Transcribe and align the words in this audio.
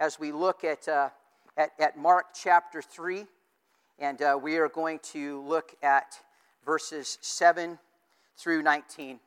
as 0.00 0.18
we 0.18 0.32
look 0.32 0.64
at, 0.64 0.88
uh, 0.88 1.10
at, 1.56 1.70
at, 1.78 1.98
Mark 1.98 2.28
chapter 2.34 2.80
3. 2.80 3.26
And 3.98 4.20
uh, 4.22 4.38
we 4.42 4.56
are 4.56 4.68
going 4.68 4.98
to 5.12 5.42
look 5.42 5.76
at 5.82 6.18
verses 6.64 7.18
7 7.20 7.78
through 8.38 8.62
19. 8.62 9.20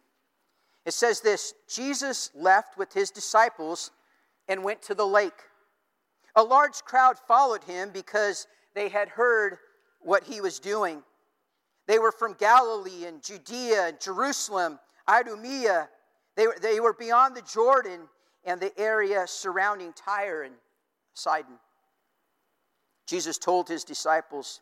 It 0.86 0.94
says 0.94 1.21
this 1.21 1.54
Jesus 1.70 2.31
left 2.36 2.78
with 2.78 2.91
his 2.91 3.12
disciples 3.12 3.91
and 4.49 4.63
went 4.63 4.81
to 4.81 4.96
the 4.96 5.05
lake. 5.05 5.39
A 6.36 6.44
large 6.44 6.82
crowd 6.84 7.18
followed 7.28 7.64
him 7.64 7.92
because 7.94 8.48
they 8.74 8.90
had 8.90 9.08
heard 9.08 9.60
what 10.02 10.24
he 10.24 10.42
was 10.42 10.60
doing. 10.60 11.04
They 11.86 12.00
were 12.00 12.12
from 12.12 12.34
Galilee 12.34 13.05
and 13.05 13.21
Judea 13.21 13.90
and 13.90 14.00
Jerusalem, 14.00 14.80
Idumea. 15.08 15.90
They 16.36 16.48
were, 16.48 16.58
they 16.60 16.80
were 16.80 16.94
beyond 16.94 17.38
the 17.38 17.44
Jordan 17.44 18.02
and 18.46 18.60
the 18.60 18.78
area 18.80 19.26
surrounding 19.28 19.94
Tyre 19.94 20.44
and 20.44 20.55
Sidon. 21.14 21.59
Jesus 23.05 23.38
told 23.38 23.67
his 23.67 23.84
disciples 23.84 24.62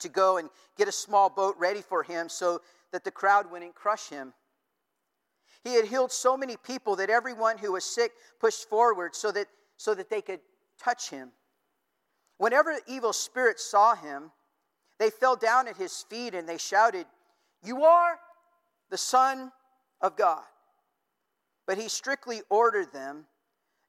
to 0.00 0.08
go 0.08 0.36
and 0.38 0.50
get 0.76 0.88
a 0.88 0.92
small 0.92 1.30
boat 1.30 1.56
ready 1.58 1.80
for 1.80 2.02
him 2.02 2.28
so 2.28 2.60
that 2.92 3.04
the 3.04 3.10
crowd 3.10 3.50
wouldn't 3.50 3.74
crush 3.74 4.08
him. 4.08 4.32
He 5.62 5.74
had 5.74 5.86
healed 5.86 6.12
so 6.12 6.36
many 6.36 6.56
people 6.56 6.96
that 6.96 7.10
everyone 7.10 7.58
who 7.58 7.72
was 7.72 7.84
sick 7.84 8.12
pushed 8.38 8.68
forward 8.68 9.16
so 9.16 9.32
that, 9.32 9.46
so 9.76 9.94
that 9.94 10.10
they 10.10 10.20
could 10.20 10.40
touch 10.78 11.10
him. 11.10 11.30
Whenever 12.36 12.78
evil 12.86 13.12
spirits 13.12 13.64
saw 13.64 13.94
him, 13.94 14.30
they 14.98 15.10
fell 15.10 15.36
down 15.36 15.68
at 15.68 15.76
his 15.76 16.04
feet 16.08 16.34
and 16.34 16.48
they 16.48 16.58
shouted, 16.58 17.06
You 17.62 17.84
are 17.84 18.18
the 18.90 18.98
Son 18.98 19.52
of 20.00 20.16
God. 20.16 20.42
But 21.66 21.78
he 21.78 21.88
strictly 21.88 22.42
ordered 22.50 22.92
them 22.92 23.24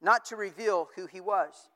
not 0.05 0.23
to 0.25 0.35
reveal 0.35 0.87
who 0.95 1.07
he 1.07 1.19
was. 1.19 1.69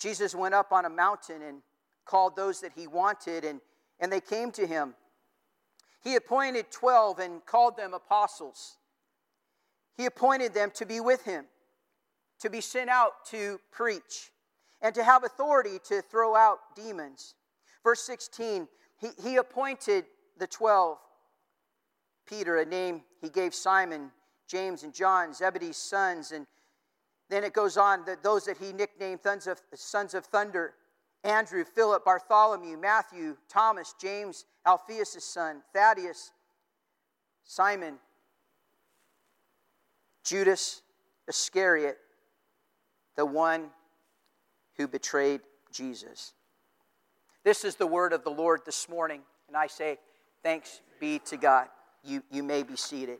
Jesus 0.00 0.34
went 0.34 0.54
up 0.54 0.72
on 0.72 0.86
a 0.86 0.90
mountain 0.90 1.42
and 1.42 1.58
called 2.06 2.34
those 2.34 2.60
that 2.62 2.72
he 2.74 2.86
wanted, 2.86 3.44
and, 3.44 3.60
and 4.00 4.10
they 4.10 4.20
came 4.20 4.50
to 4.52 4.66
him. 4.66 4.94
He 6.02 6.16
appointed 6.16 6.70
12 6.70 7.18
and 7.18 7.44
called 7.44 7.76
them 7.76 7.92
apostles. 7.92 8.78
He 9.96 10.06
appointed 10.06 10.54
them 10.54 10.70
to 10.74 10.86
be 10.86 11.00
with 11.00 11.22
him, 11.24 11.44
to 12.40 12.48
be 12.48 12.60
sent 12.60 12.88
out 12.88 13.26
to 13.26 13.60
preach, 13.70 14.30
and 14.80 14.94
to 14.94 15.04
have 15.04 15.22
authority 15.24 15.78
to 15.88 16.00
throw 16.00 16.34
out 16.34 16.58
demons. 16.74 17.34
Verse 17.84 18.00
16, 18.02 18.68
he, 18.98 19.08
he 19.22 19.36
appointed 19.36 20.06
the 20.38 20.46
12 20.46 20.98
Peter, 22.26 22.56
a 22.56 22.64
name 22.64 23.02
he 23.20 23.28
gave 23.28 23.54
Simon, 23.54 24.10
James, 24.48 24.82
and 24.82 24.92
John, 24.92 25.32
Zebedee's 25.32 25.76
sons. 25.76 26.32
And 26.32 26.46
then 27.28 27.44
it 27.44 27.52
goes 27.52 27.76
on 27.76 28.04
that 28.06 28.22
those 28.22 28.44
that 28.44 28.56
he 28.58 28.72
nicknamed 28.72 29.20
sons 29.22 29.46
of, 29.46 29.60
sons 29.74 30.14
of 30.14 30.24
thunder 30.24 30.74
Andrew, 31.24 31.64
Philip, 31.64 32.04
Bartholomew, 32.04 32.76
Matthew, 32.76 33.36
Thomas, 33.48 33.94
James, 34.00 34.44
Alphaeus' 34.64 35.24
son, 35.24 35.62
Thaddeus, 35.74 36.30
Simon, 37.42 37.96
Judas 40.22 40.82
Iscariot, 41.26 41.98
the 43.16 43.26
one 43.26 43.70
who 44.76 44.86
betrayed 44.86 45.40
Jesus. 45.72 46.32
This 47.42 47.64
is 47.64 47.74
the 47.74 47.86
word 47.86 48.12
of 48.12 48.22
the 48.22 48.30
Lord 48.30 48.60
this 48.64 48.88
morning, 48.88 49.22
and 49.48 49.56
I 49.56 49.66
say, 49.66 49.98
Thanks 50.42 50.80
be 51.00 51.18
to 51.26 51.36
God. 51.36 51.66
You, 52.04 52.22
you 52.30 52.44
may 52.44 52.62
be 52.62 52.76
seated. 52.76 53.18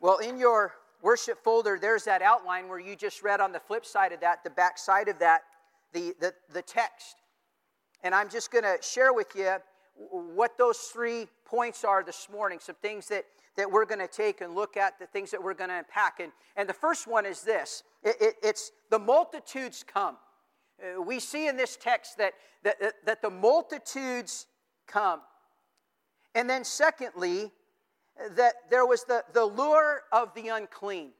Well, 0.00 0.18
in 0.18 0.38
your 0.38 0.72
worship 1.02 1.42
folder, 1.42 1.78
there's 1.80 2.04
that 2.04 2.22
outline 2.22 2.68
where 2.68 2.78
you 2.78 2.96
just 2.96 3.22
read 3.22 3.40
on 3.40 3.52
the 3.52 3.60
flip 3.60 3.86
side 3.86 4.12
of 4.12 4.20
that, 4.20 4.44
the 4.44 4.50
back 4.50 4.78
side 4.78 5.08
of 5.08 5.18
that 5.18 5.42
the, 5.92 6.14
the, 6.20 6.34
the 6.52 6.62
text. 6.62 7.16
And 8.02 8.14
I'm 8.14 8.28
just 8.28 8.50
going 8.50 8.64
to 8.64 8.78
share 8.80 9.12
with 9.12 9.28
you 9.34 9.56
what 10.10 10.56
those 10.58 10.78
three 10.78 11.26
points 11.44 11.84
are 11.84 12.04
this 12.04 12.28
morning, 12.30 12.58
some 12.60 12.76
things 12.76 13.08
that, 13.08 13.24
that 13.56 13.70
we're 13.70 13.84
going 13.84 14.00
to 14.00 14.08
take 14.08 14.40
and 14.40 14.54
look 14.54 14.76
at, 14.76 14.98
the 14.98 15.06
things 15.06 15.30
that 15.30 15.42
we're 15.42 15.54
going 15.54 15.70
to 15.70 15.78
unpack. 15.78 16.20
And, 16.20 16.30
and 16.56 16.68
the 16.68 16.74
first 16.74 17.06
one 17.06 17.26
is 17.26 17.42
this 17.42 17.82
it, 18.02 18.16
it, 18.20 18.34
it's 18.42 18.70
the 18.90 18.98
multitudes 18.98 19.84
come. 19.84 20.16
Uh, 20.80 21.02
we 21.02 21.18
see 21.18 21.48
in 21.48 21.56
this 21.56 21.76
text 21.76 22.18
that, 22.18 22.34
that, 22.62 22.80
that, 22.80 22.94
that 23.04 23.22
the 23.22 23.30
multitudes 23.30 24.46
come. 24.86 25.20
And 26.34 26.48
then, 26.48 26.62
secondly, 26.62 27.50
that 28.36 28.54
there 28.70 28.86
was 28.86 29.04
the, 29.04 29.24
the 29.32 29.44
lure 29.44 30.02
of 30.12 30.34
the 30.34 30.48
unclean. 30.48 31.10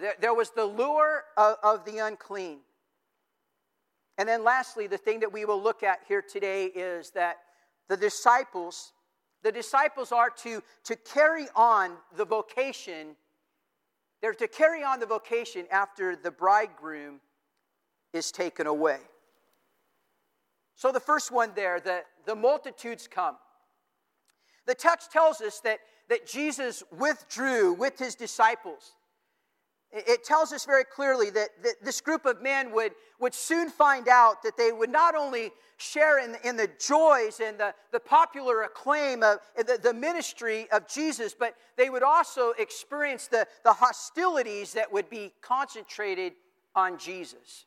There, 0.00 0.14
there 0.20 0.34
was 0.34 0.50
the 0.50 0.64
lure 0.64 1.24
of, 1.36 1.56
of 1.62 1.84
the 1.84 1.98
unclean. 1.98 2.58
And 4.16 4.28
then, 4.28 4.44
lastly, 4.44 4.86
the 4.86 4.98
thing 4.98 5.20
that 5.20 5.32
we 5.32 5.44
will 5.44 5.60
look 5.60 5.82
at 5.82 6.00
here 6.08 6.22
today 6.22 6.66
is 6.66 7.10
that 7.10 7.38
the 7.88 7.96
disciples, 7.96 8.92
the 9.42 9.52
disciples 9.52 10.12
are 10.12 10.30
to, 10.42 10.62
to 10.84 10.96
carry 10.96 11.46
on 11.54 11.92
the 12.16 12.24
vocation. 12.24 13.16
They're 14.22 14.34
to 14.34 14.48
carry 14.48 14.82
on 14.82 15.00
the 15.00 15.06
vocation 15.06 15.66
after 15.70 16.16
the 16.16 16.30
bridegroom 16.30 17.20
is 18.12 18.30
taken 18.30 18.66
away. 18.66 19.00
So, 20.76 20.92
the 20.92 21.00
first 21.00 21.30
one 21.30 21.52
there, 21.54 21.80
the, 21.80 22.02
the 22.24 22.34
multitudes 22.34 23.08
come. 23.08 23.36
The 24.66 24.74
text 24.74 25.12
tells 25.12 25.40
us 25.40 25.60
that, 25.60 25.80
that 26.08 26.26
Jesus 26.26 26.82
withdrew 26.96 27.74
with 27.74 27.98
his 27.98 28.14
disciples. 28.14 28.92
It 29.92 30.24
tells 30.24 30.52
us 30.52 30.64
very 30.64 30.84
clearly 30.84 31.30
that, 31.30 31.50
that 31.62 31.74
this 31.82 32.00
group 32.00 32.26
of 32.26 32.42
men 32.42 32.72
would, 32.72 32.92
would 33.20 33.32
soon 33.32 33.70
find 33.70 34.08
out 34.08 34.42
that 34.42 34.56
they 34.56 34.72
would 34.72 34.90
not 34.90 35.14
only 35.14 35.52
share 35.76 36.18
in, 36.18 36.36
in 36.42 36.56
the 36.56 36.68
joys 36.84 37.40
and 37.40 37.58
the, 37.58 37.74
the 37.92 38.00
popular 38.00 38.62
acclaim 38.62 39.22
of 39.22 39.38
the, 39.56 39.78
the 39.80 39.94
ministry 39.94 40.66
of 40.72 40.88
Jesus, 40.88 41.34
but 41.38 41.54
they 41.76 41.90
would 41.90 42.02
also 42.02 42.50
experience 42.58 43.28
the, 43.28 43.46
the 43.62 43.72
hostilities 43.72 44.72
that 44.72 44.92
would 44.92 45.08
be 45.08 45.32
concentrated 45.40 46.32
on 46.74 46.98
Jesus. 46.98 47.66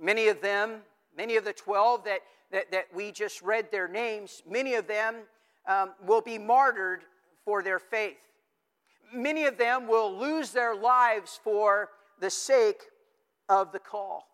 Many 0.00 0.28
of 0.28 0.40
them, 0.40 0.82
many 1.16 1.36
of 1.36 1.44
the 1.44 1.52
12 1.52 2.04
that, 2.04 2.20
that, 2.52 2.70
that 2.70 2.86
we 2.94 3.10
just 3.10 3.42
read 3.42 3.72
their 3.72 3.88
names, 3.88 4.42
many 4.48 4.74
of 4.74 4.86
them 4.86 5.16
um, 5.66 5.92
will 6.04 6.20
be 6.20 6.38
martyred 6.38 7.00
for 7.44 7.62
their 7.62 7.78
faith 7.78 8.16
many 9.12 9.44
of 9.44 9.56
them 9.58 9.86
will 9.86 10.16
lose 10.16 10.50
their 10.50 10.74
lives 10.74 11.38
for 11.42 11.90
the 12.20 12.30
sake 12.30 12.82
of 13.48 13.72
the 13.72 13.78
call. 13.78 14.26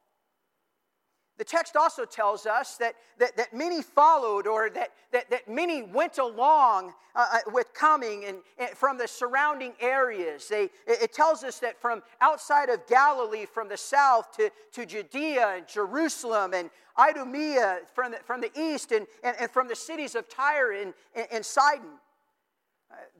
The 1.42 1.48
text 1.48 1.74
also 1.74 2.04
tells 2.04 2.46
us 2.46 2.76
that, 2.76 2.94
that, 3.18 3.36
that 3.36 3.52
many 3.52 3.82
followed 3.82 4.46
or 4.46 4.70
that, 4.70 4.90
that, 5.10 5.28
that 5.30 5.48
many 5.48 5.82
went 5.82 6.18
along 6.18 6.92
uh, 7.16 7.26
uh 7.32 7.38
with 7.52 7.74
coming 7.74 8.26
and, 8.26 8.36
and, 8.58 8.70
from 8.70 8.96
the 8.96 9.08
surrounding 9.08 9.72
areas. 9.80 10.46
They, 10.46 10.70
it 10.86 11.12
tells 11.12 11.42
us 11.42 11.58
that 11.58 11.80
from 11.80 12.00
outside 12.20 12.68
of 12.68 12.86
Galilee, 12.86 13.44
from 13.44 13.68
the 13.68 13.76
south 13.76 14.30
to, 14.36 14.52
to 14.70 14.86
Judea 14.86 15.54
and 15.56 15.66
Jerusalem 15.66 16.54
and 16.54 16.70
Idumea, 16.96 17.80
from 17.92 18.12
the, 18.12 18.18
from 18.18 18.40
the 18.40 18.52
east 18.56 18.92
and, 18.92 19.08
and, 19.24 19.34
and 19.40 19.50
from 19.50 19.66
the 19.66 19.74
cities 19.74 20.14
of 20.14 20.28
Tyre 20.28 20.70
and, 20.70 20.94
and, 21.16 21.26
and 21.32 21.44
Sidon 21.44 21.98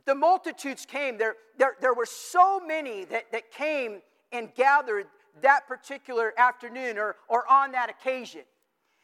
the 0.05 0.15
multitudes 0.15 0.87
came. 0.87 1.19
There, 1.19 1.35
there, 1.59 1.75
there 1.81 1.95
were 1.95 2.07
so 2.07 2.61
many 2.61 3.05
that, 3.07 3.33
that 3.33 3.51
came 3.51 4.01
and 4.31 4.55
gathered 4.55 5.07
that 5.41 5.67
particular 5.67 6.33
afternoon 6.37 6.99
or, 6.99 7.17
or 7.29 7.51
on 7.51 7.73
that 7.73 7.91
occasion. 7.91 8.43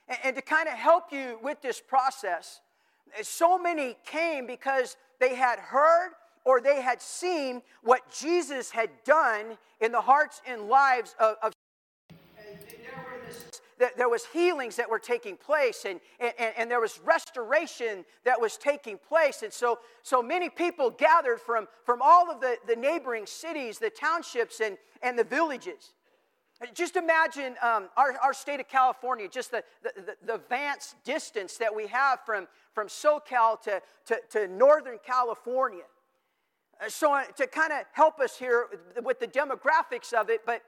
And, 0.08 0.18
and 0.24 0.36
to 0.36 0.42
kind 0.42 0.68
of 0.68 0.74
help 0.74 1.12
you 1.12 1.38
with 1.42 1.62
this 1.62 1.80
process, 1.80 2.60
so 3.22 3.58
many 3.58 3.96
came 4.04 4.46
because 4.46 4.96
they 5.20 5.34
had 5.34 5.58
heard 5.58 6.10
or 6.44 6.60
they 6.60 6.80
had 6.80 7.00
seen 7.02 7.62
what 7.82 8.02
Jesus 8.10 8.70
had 8.70 8.90
done 9.04 9.58
in 9.80 9.92
the 9.92 10.00
hearts 10.00 10.40
and 10.46 10.68
lives 10.68 11.14
of, 11.18 11.36
of 11.42 11.52
there 13.96 14.08
was 14.08 14.24
healings 14.26 14.76
that 14.76 14.90
were 14.90 14.98
taking 14.98 15.36
place 15.36 15.84
and, 15.84 16.00
and, 16.18 16.52
and 16.56 16.70
there 16.70 16.80
was 16.80 16.98
restoration 17.04 18.04
that 18.24 18.40
was 18.40 18.56
taking 18.56 18.98
place. 18.98 19.42
And 19.42 19.52
so, 19.52 19.78
so 20.02 20.22
many 20.22 20.48
people 20.48 20.90
gathered 20.90 21.40
from, 21.40 21.68
from 21.84 22.00
all 22.02 22.30
of 22.30 22.40
the, 22.40 22.56
the 22.66 22.76
neighboring 22.76 23.26
cities, 23.26 23.78
the 23.78 23.90
townships, 23.90 24.60
and, 24.60 24.78
and 25.02 25.18
the 25.18 25.24
villages. 25.24 25.92
Just 26.74 26.96
imagine 26.96 27.54
um, 27.62 27.88
our, 27.96 28.16
our 28.20 28.34
state 28.34 28.58
of 28.58 28.68
California, 28.68 29.28
just 29.28 29.52
the, 29.52 29.62
the, 29.82 30.16
the, 30.26 30.40
vast 30.48 30.96
distance 31.04 31.56
that 31.56 31.74
we 31.74 31.86
have 31.86 32.18
from, 32.26 32.48
from 32.72 32.88
SoCal 32.88 33.60
to, 33.62 33.80
to, 34.06 34.18
to 34.30 34.48
Northern 34.48 34.98
California. 35.06 35.84
Uh, 36.84 36.88
so, 36.88 37.14
uh, 37.14 37.22
to 37.36 37.46
kind 37.46 37.72
of 37.72 37.84
help 37.92 38.18
us 38.18 38.36
here 38.36 38.66
with 39.04 39.20
the 39.20 39.28
demographics 39.28 40.12
of 40.12 40.30
it, 40.30 40.40
but, 40.44 40.62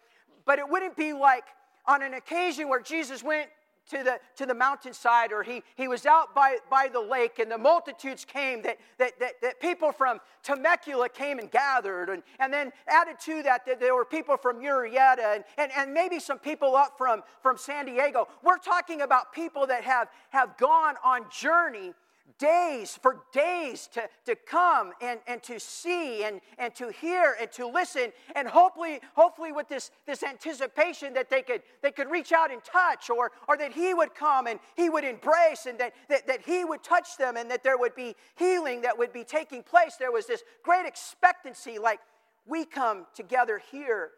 but 0.44 0.60
it 0.60 0.68
wouldn't 0.68 0.96
be 0.96 1.12
like 1.12 1.44
on 1.86 2.04
an 2.04 2.14
occasion 2.14 2.68
where 2.68 2.80
Jesus 2.80 3.24
went 3.24 3.48
to 3.90 4.02
the, 4.02 4.20
to 4.36 4.46
the 4.46 4.54
mountainside 4.54 5.32
or 5.32 5.42
he, 5.42 5.62
he 5.76 5.88
was 5.88 6.06
out 6.06 6.34
by, 6.34 6.58
by 6.70 6.88
the 6.88 7.00
lake 7.00 7.38
and 7.38 7.50
the 7.50 7.58
multitudes 7.58 8.24
came, 8.24 8.62
that, 8.62 8.78
that, 8.98 9.18
that, 9.20 9.40
that 9.42 9.60
people 9.60 9.92
from 9.92 10.18
Temecula 10.42 11.08
came 11.08 11.38
and 11.38 11.50
gathered. 11.50 12.08
And, 12.08 12.22
and 12.38 12.52
then 12.52 12.72
added 12.86 13.16
to 13.26 13.42
that, 13.42 13.66
that 13.66 13.80
there 13.80 13.94
were 13.94 14.04
people 14.04 14.36
from 14.36 14.60
Murrieta 14.60 15.36
and, 15.36 15.44
and, 15.58 15.70
and 15.76 15.92
maybe 15.92 16.18
some 16.18 16.38
people 16.38 16.76
up 16.76 16.96
from, 16.96 17.22
from 17.42 17.58
San 17.58 17.86
Diego. 17.86 18.28
We're 18.42 18.58
talking 18.58 19.02
about 19.02 19.32
people 19.32 19.66
that 19.66 19.84
have, 19.84 20.08
have 20.30 20.56
gone 20.56 20.94
on 21.04 21.26
journey 21.30 21.92
days, 22.38 22.98
for 23.00 23.22
days 23.32 23.88
to, 23.94 24.02
to 24.26 24.34
come 24.34 24.92
and, 25.00 25.20
and 25.26 25.42
to 25.42 25.58
see 25.58 26.24
and, 26.24 26.40
and 26.58 26.74
to 26.74 26.90
hear 26.90 27.36
and 27.40 27.50
to 27.52 27.66
listen. 27.66 28.12
And 28.34 28.48
hopefully, 28.48 29.00
hopefully 29.14 29.52
with 29.52 29.68
this, 29.68 29.90
this 30.06 30.22
anticipation 30.22 31.14
that 31.14 31.30
they 31.30 31.42
could, 31.42 31.62
they 31.82 31.90
could 31.90 32.10
reach 32.10 32.32
out 32.32 32.50
and 32.50 32.62
touch 32.64 33.10
or, 33.10 33.32
or 33.48 33.56
that 33.56 33.72
he 33.72 33.94
would 33.94 34.14
come 34.14 34.46
and 34.46 34.60
he 34.76 34.90
would 34.90 35.04
embrace 35.04 35.66
and 35.66 35.78
that, 35.78 35.92
that, 36.08 36.26
that 36.26 36.42
he 36.42 36.64
would 36.64 36.82
touch 36.82 37.16
them 37.16 37.36
and 37.36 37.50
that 37.50 37.62
there 37.62 37.78
would 37.78 37.94
be 37.94 38.14
healing 38.36 38.82
that 38.82 38.96
would 38.98 39.12
be 39.12 39.24
taking 39.24 39.62
place. 39.62 39.96
There 39.98 40.12
was 40.12 40.26
this 40.26 40.42
great 40.62 40.86
expectancy 40.86 41.78
like 41.78 42.00
we 42.46 42.64
come 42.64 43.06
together 43.14 43.60
here 43.70 44.10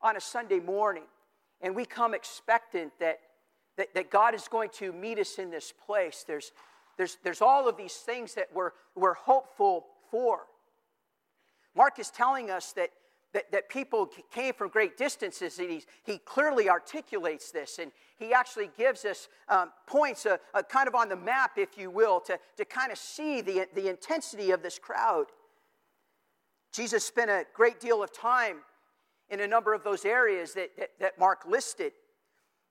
on 0.00 0.16
a 0.16 0.20
Sunday 0.20 0.60
morning 0.60 1.04
and 1.60 1.74
we 1.74 1.84
come 1.84 2.14
expectant 2.14 2.92
that, 3.00 3.20
that, 3.76 3.94
that 3.94 4.10
God 4.10 4.34
is 4.34 4.48
going 4.48 4.70
to 4.74 4.92
meet 4.92 5.18
us 5.18 5.38
in 5.38 5.50
this 5.50 5.72
place. 5.86 6.24
There's, 6.26 6.52
there's, 6.96 7.18
there's 7.22 7.42
all 7.42 7.68
of 7.68 7.76
these 7.76 7.94
things 7.94 8.34
that 8.34 8.48
we're, 8.54 8.72
we're 8.94 9.14
hopeful 9.14 9.86
for. 10.10 10.40
Mark 11.74 11.98
is 11.98 12.10
telling 12.10 12.50
us 12.50 12.72
that, 12.72 12.90
that, 13.32 13.50
that 13.50 13.68
people 13.68 14.08
came 14.32 14.54
from 14.54 14.68
great 14.68 14.96
distances, 14.96 15.58
and 15.58 15.70
he, 15.70 15.82
he 16.04 16.18
clearly 16.18 16.68
articulates 16.68 17.50
this, 17.50 17.78
and 17.78 17.90
he 18.16 18.32
actually 18.32 18.70
gives 18.78 19.04
us 19.04 19.28
um, 19.48 19.70
points, 19.86 20.24
uh, 20.24 20.36
uh, 20.54 20.62
kind 20.62 20.86
of 20.86 20.94
on 20.94 21.08
the 21.08 21.16
map, 21.16 21.52
if 21.56 21.76
you 21.76 21.90
will, 21.90 22.20
to, 22.20 22.38
to 22.56 22.64
kind 22.64 22.92
of 22.92 22.98
see 22.98 23.40
the, 23.40 23.66
the 23.74 23.88
intensity 23.88 24.52
of 24.52 24.62
this 24.62 24.78
crowd. 24.78 25.26
Jesus 26.72 27.04
spent 27.04 27.30
a 27.30 27.44
great 27.54 27.80
deal 27.80 28.02
of 28.02 28.12
time 28.12 28.58
in 29.30 29.40
a 29.40 29.46
number 29.46 29.74
of 29.74 29.82
those 29.82 30.04
areas 30.04 30.54
that, 30.54 30.70
that, 30.78 30.90
that 31.00 31.18
Mark 31.18 31.44
listed. 31.46 31.92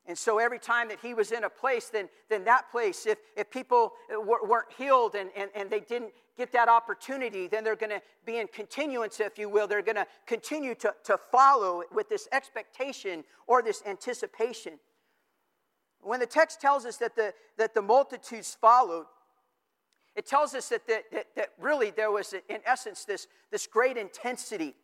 And 0.06 0.18
so 0.18 0.38
every 0.38 0.60
time 0.60 0.90
that 0.90 1.00
he 1.02 1.14
was 1.14 1.32
in 1.32 1.46
a 1.46 1.50
place, 1.50 1.88
then, 1.88 2.10
then 2.30 2.44
that 2.44 2.70
place, 2.72 3.06
if, 3.06 3.20
if 3.38 3.50
people 3.50 3.94
weren't 4.10 4.72
healed 4.78 5.16
and, 5.16 5.30
and, 5.36 5.50
and 5.56 5.70
they 5.70 5.80
didn't 5.80 6.12
get 6.38 6.52
that 6.52 6.68
opportunity, 6.68 7.48
then 7.48 7.64
they're 7.64 7.78
going 7.78 7.92
to 7.92 8.02
be 8.26 8.38
in 8.38 8.48
continuance, 8.48 9.22
if 9.22 9.38
you 9.38 9.48
will. 9.48 9.66
They're 9.66 9.82
going 9.82 9.96
to 9.96 10.08
continue 10.26 10.76
to, 10.76 10.94
to 11.06 11.18
follow 11.32 11.84
with 11.94 12.10
this 12.10 12.28
expectation 12.34 13.24
or 13.48 13.62
this 13.62 13.82
anticipation. 13.86 14.74
When 16.02 16.20
the 16.20 16.26
text 16.26 16.60
tells 16.60 16.86
us 16.86 16.98
that 16.98 17.16
the, 17.16 17.34
that 17.58 17.74
the 17.74 17.82
multitudes 17.82 18.58
followed, 18.60 19.06
it 20.18 20.26
tells 20.26 20.54
us 20.54 20.68
that, 20.68 20.86
that, 20.88 21.04
that, 21.14 21.28
that 21.38 21.50
really 21.58 21.92
there 21.92 22.12
was, 22.12 22.34
in 22.34 22.60
essence, 22.66 23.06
this, 23.06 23.28
this 23.52 23.68
great 23.68 23.96
intensity, 23.96 24.76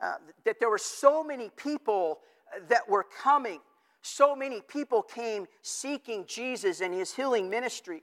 uh, 0.00 0.14
that 0.44 0.58
there 0.58 0.68
were 0.68 0.78
so 0.78 1.22
many 1.22 1.48
people 1.56 2.18
that 2.68 2.88
were 2.88 3.04
coming 3.22 3.60
so 4.02 4.34
many 4.34 4.60
people 4.60 5.02
came 5.02 5.46
seeking 5.62 6.24
Jesus 6.26 6.80
and 6.80 6.94
his 6.94 7.14
healing 7.14 7.50
ministry. 7.50 8.02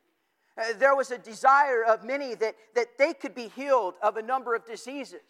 Uh, 0.58 0.64
there 0.78 0.96
was 0.96 1.12
a 1.12 1.18
desire 1.18 1.84
of 1.84 2.04
many 2.04 2.36
that, 2.36 2.56
that 2.76 2.98
they 2.98 3.14
could 3.14 3.36
be 3.36 3.50
healed 3.50 3.96
of 4.02 4.18
a 4.18 4.22
number 4.22 4.56
of 4.56 4.66
diseases. 4.66 5.22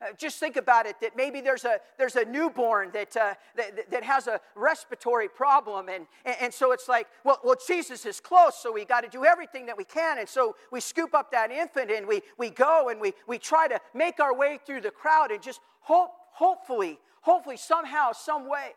Uh, 0.00 0.06
just 0.16 0.38
think 0.38 0.56
about 0.56 0.86
it 0.86 0.94
that 1.00 1.16
maybe 1.16 1.40
there's 1.40 1.64
a, 1.64 1.78
there's 1.96 2.14
a 2.14 2.24
newborn 2.24 2.90
that, 2.92 3.16
uh, 3.16 3.34
that, 3.56 3.90
that, 3.90 4.04
has 4.04 4.28
a 4.28 4.40
respiratory 4.54 5.28
problem. 5.28 5.88
And, 5.88 6.06
and, 6.24 6.36
and, 6.40 6.54
so 6.54 6.70
it's 6.70 6.88
like, 6.88 7.08
well, 7.24 7.40
well, 7.42 7.56
Jesus 7.66 8.06
is 8.06 8.20
close, 8.20 8.56
so 8.56 8.72
we 8.72 8.84
got 8.84 9.00
to 9.00 9.08
do 9.08 9.24
everything 9.24 9.66
that 9.66 9.76
we 9.76 9.82
can. 9.82 10.18
And 10.18 10.28
so 10.28 10.54
we 10.70 10.80
scoop 10.80 11.14
up 11.14 11.32
that 11.32 11.50
infant 11.50 11.90
and 11.90 12.06
we, 12.06 12.22
we 12.36 12.50
go 12.50 12.90
and 12.90 13.00
we, 13.00 13.12
we 13.26 13.38
try 13.38 13.66
to 13.66 13.80
make 13.92 14.20
our 14.20 14.32
way 14.32 14.60
through 14.64 14.82
the 14.82 14.92
crowd 14.92 15.32
and 15.32 15.42
just 15.42 15.60
hope, 15.80 16.10
hopefully, 16.30 17.00
hopefully, 17.22 17.56
somehow, 17.56 18.12
some 18.12 18.48
way, 18.48 18.74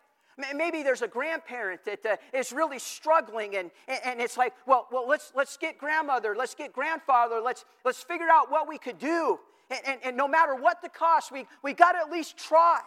Maybe 0.55 0.83
there's 0.83 1.01
a 1.01 1.07
grandparent 1.07 1.83
that 1.85 2.05
uh, 2.05 2.15
is 2.33 2.51
really 2.51 2.79
struggling, 2.79 3.55
and, 3.55 3.71
and 3.87 4.21
it's 4.21 4.37
like, 4.37 4.53
well, 4.65 4.87
well 4.91 5.07
let's, 5.07 5.31
let's 5.35 5.57
get 5.57 5.77
grandmother, 5.77 6.35
let's 6.37 6.55
get 6.55 6.73
grandfather, 6.73 7.41
let's, 7.41 7.65
let's 7.83 8.01
figure 8.01 8.29
out 8.31 8.49
what 8.49 8.67
we 8.67 8.77
could 8.77 8.97
do. 8.97 9.39
And, 9.69 9.79
and, 9.85 9.99
and 10.03 10.17
no 10.17 10.27
matter 10.27 10.55
what 10.55 10.81
the 10.81 10.89
cost, 10.89 11.31
we, 11.31 11.45
we 11.63 11.73
got 11.73 11.93
to 11.93 11.99
at 11.99 12.11
least 12.11 12.37
try. 12.37 12.79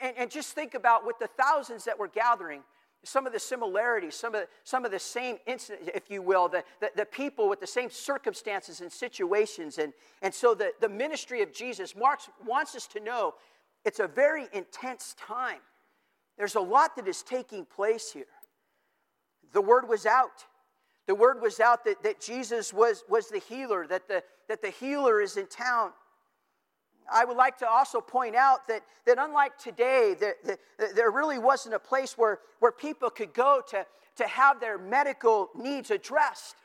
And, 0.00 0.14
and 0.16 0.30
just 0.30 0.54
think 0.54 0.74
about 0.74 1.06
with 1.06 1.18
the 1.18 1.28
thousands 1.38 1.84
that 1.84 1.98
were 1.98 2.08
gathering, 2.08 2.62
some 3.02 3.26
of 3.26 3.32
the 3.32 3.38
similarities, 3.38 4.14
some 4.14 4.34
of 4.34 4.42
the, 4.42 4.48
some 4.64 4.84
of 4.84 4.90
the 4.90 4.98
same 4.98 5.38
incidents, 5.46 5.90
if 5.94 6.10
you 6.10 6.20
will, 6.20 6.48
the, 6.48 6.62
the, 6.80 6.90
the, 6.96 7.06
people 7.06 7.48
with 7.48 7.60
the 7.60 7.66
same 7.66 7.90
circumstances 7.90 8.82
and 8.82 8.92
situations. 8.92 9.78
And, 9.78 9.92
and 10.20 10.34
so 10.34 10.54
the, 10.54 10.72
the 10.80 10.88
ministry 10.88 11.42
of 11.42 11.52
Jesus, 11.52 11.96
Mark 11.96 12.20
wants 12.46 12.74
us 12.74 12.86
to 12.88 13.00
know 13.00 13.34
it's 13.84 14.00
a 14.00 14.06
very 14.06 14.48
intense 14.52 15.14
time. 15.18 15.60
There's 16.40 16.54
a 16.54 16.60
lot 16.60 16.96
that 16.96 17.06
is 17.06 17.22
taking 17.22 17.66
place 17.66 18.10
here. 18.10 18.24
The 19.52 19.60
word 19.60 19.86
was 19.86 20.06
out. 20.06 20.46
The 21.06 21.14
word 21.14 21.42
was 21.42 21.60
out 21.60 21.84
that, 21.84 22.02
that 22.02 22.18
Jesus 22.18 22.72
was, 22.72 23.04
was 23.10 23.28
the 23.28 23.40
healer, 23.40 23.86
that 23.86 24.08
the, 24.08 24.22
that 24.48 24.62
the 24.62 24.70
healer 24.70 25.20
is 25.20 25.36
in 25.36 25.48
town. 25.48 25.90
I 27.12 27.26
would 27.26 27.36
like 27.36 27.58
to 27.58 27.68
also 27.68 28.00
point 28.00 28.36
out 28.36 28.66
that, 28.68 28.84
that 29.04 29.18
unlike 29.20 29.58
today, 29.58 30.16
that, 30.18 30.58
that, 30.78 30.96
there 30.96 31.10
really 31.10 31.38
wasn't 31.38 31.74
a 31.74 31.78
place 31.78 32.16
where, 32.16 32.38
where 32.60 32.72
people 32.72 33.10
could 33.10 33.34
go 33.34 33.60
to, 33.68 33.84
to 34.16 34.26
have 34.26 34.60
their 34.60 34.78
medical 34.78 35.50
needs 35.54 35.90
addressed. 35.90 36.56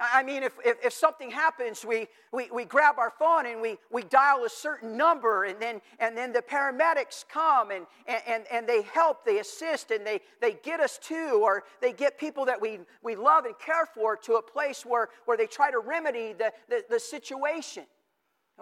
I 0.00 0.24
mean, 0.24 0.42
if, 0.42 0.54
if, 0.64 0.84
if, 0.84 0.92
something 0.92 1.30
happens, 1.30 1.84
we, 1.84 2.08
we, 2.32 2.50
we 2.50 2.64
grab 2.64 2.98
our 2.98 3.10
phone 3.10 3.46
and 3.46 3.62
we, 3.62 3.76
we 3.92 4.02
dial 4.02 4.44
a 4.44 4.50
certain 4.50 4.96
number, 4.96 5.44
and 5.44 5.60
then, 5.62 5.80
and 6.00 6.16
then 6.16 6.32
the 6.32 6.42
paramedics 6.42 7.24
come 7.28 7.70
and, 7.70 7.86
and, 8.08 8.44
and 8.50 8.68
they 8.68 8.82
help, 8.82 9.24
they 9.24 9.38
assist, 9.38 9.92
and 9.92 10.04
they, 10.04 10.20
they 10.40 10.54
get 10.64 10.80
us 10.80 10.98
to, 11.04 11.40
or 11.40 11.62
they 11.80 11.92
get 11.92 12.18
people 12.18 12.44
that 12.46 12.60
we, 12.60 12.80
we 13.04 13.14
love 13.14 13.44
and 13.44 13.56
care 13.60 13.86
for 13.86 14.16
to 14.16 14.34
a 14.34 14.42
place 14.42 14.84
where, 14.84 15.10
where 15.26 15.36
they 15.36 15.46
try 15.46 15.70
to 15.70 15.78
remedy 15.78 16.32
the, 16.32 16.52
the, 16.68 16.84
the 16.90 16.98
situation. 16.98 17.84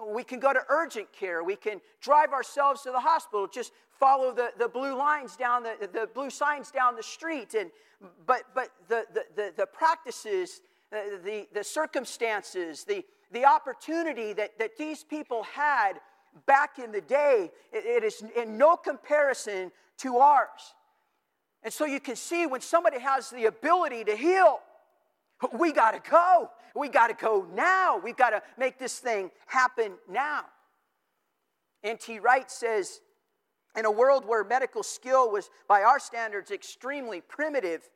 We 0.06 0.24
can 0.24 0.38
go 0.38 0.52
to 0.52 0.60
urgent 0.68 1.12
care. 1.14 1.42
We 1.42 1.56
can 1.56 1.80
drive 2.02 2.32
ourselves 2.32 2.82
to 2.82 2.90
the 2.90 3.00
hospital. 3.00 3.46
Just 3.46 3.72
follow 3.98 4.34
the, 4.34 4.50
the 4.58 4.68
blue 4.68 4.96
lines 4.96 5.36
down 5.36 5.62
the, 5.62 5.76
the 5.80 6.08
blue 6.14 6.30
signs 6.30 6.70
down 6.70 6.96
the 6.96 7.02
street. 7.02 7.54
And, 7.54 7.70
but 8.26 8.42
but 8.54 8.70
the, 8.88 9.04
the, 9.12 9.24
the, 9.36 9.52
the 9.56 9.66
practices 9.66 10.60
the, 10.92 11.46
the 11.52 11.64
circumstances, 11.64 12.84
the, 12.84 13.04
the 13.32 13.44
opportunity 13.44 14.32
that, 14.34 14.58
that 14.58 14.76
these 14.76 15.02
people 15.02 15.42
had 15.44 15.94
back 16.46 16.78
in 16.78 16.92
the 16.92 17.00
day, 17.00 17.50
it, 17.72 17.84
it 17.84 18.04
is 18.04 18.22
in 18.36 18.58
no 18.58 18.76
comparison 18.76 19.72
to 19.98 20.18
ours. 20.18 20.74
And 21.62 21.72
so 21.72 21.84
you 21.86 22.00
can 22.00 22.16
see 22.16 22.46
when 22.46 22.60
somebody 22.60 23.00
has 23.00 23.30
the 23.30 23.46
ability 23.46 24.04
to 24.04 24.16
heal, 24.16 24.60
we 25.52 25.72
got 25.72 25.92
to 25.92 26.10
go. 26.10 26.50
We 26.74 26.88
got 26.88 27.08
to 27.08 27.14
go 27.14 27.46
now. 27.54 27.98
We've 27.98 28.16
got 28.16 28.30
to 28.30 28.42
make 28.58 28.78
this 28.78 28.98
thing 28.98 29.30
happen 29.46 29.92
now. 30.08 30.44
N.T. 31.84 32.20
Wright 32.20 32.50
says, 32.50 33.00
in 33.76 33.84
a 33.84 33.90
world 33.90 34.24
where 34.26 34.44
medical 34.44 34.82
skill 34.82 35.30
was, 35.30 35.50
by 35.66 35.82
our 35.82 35.98
standards, 35.98 36.50
extremely 36.50 37.20
primitive, 37.20 37.88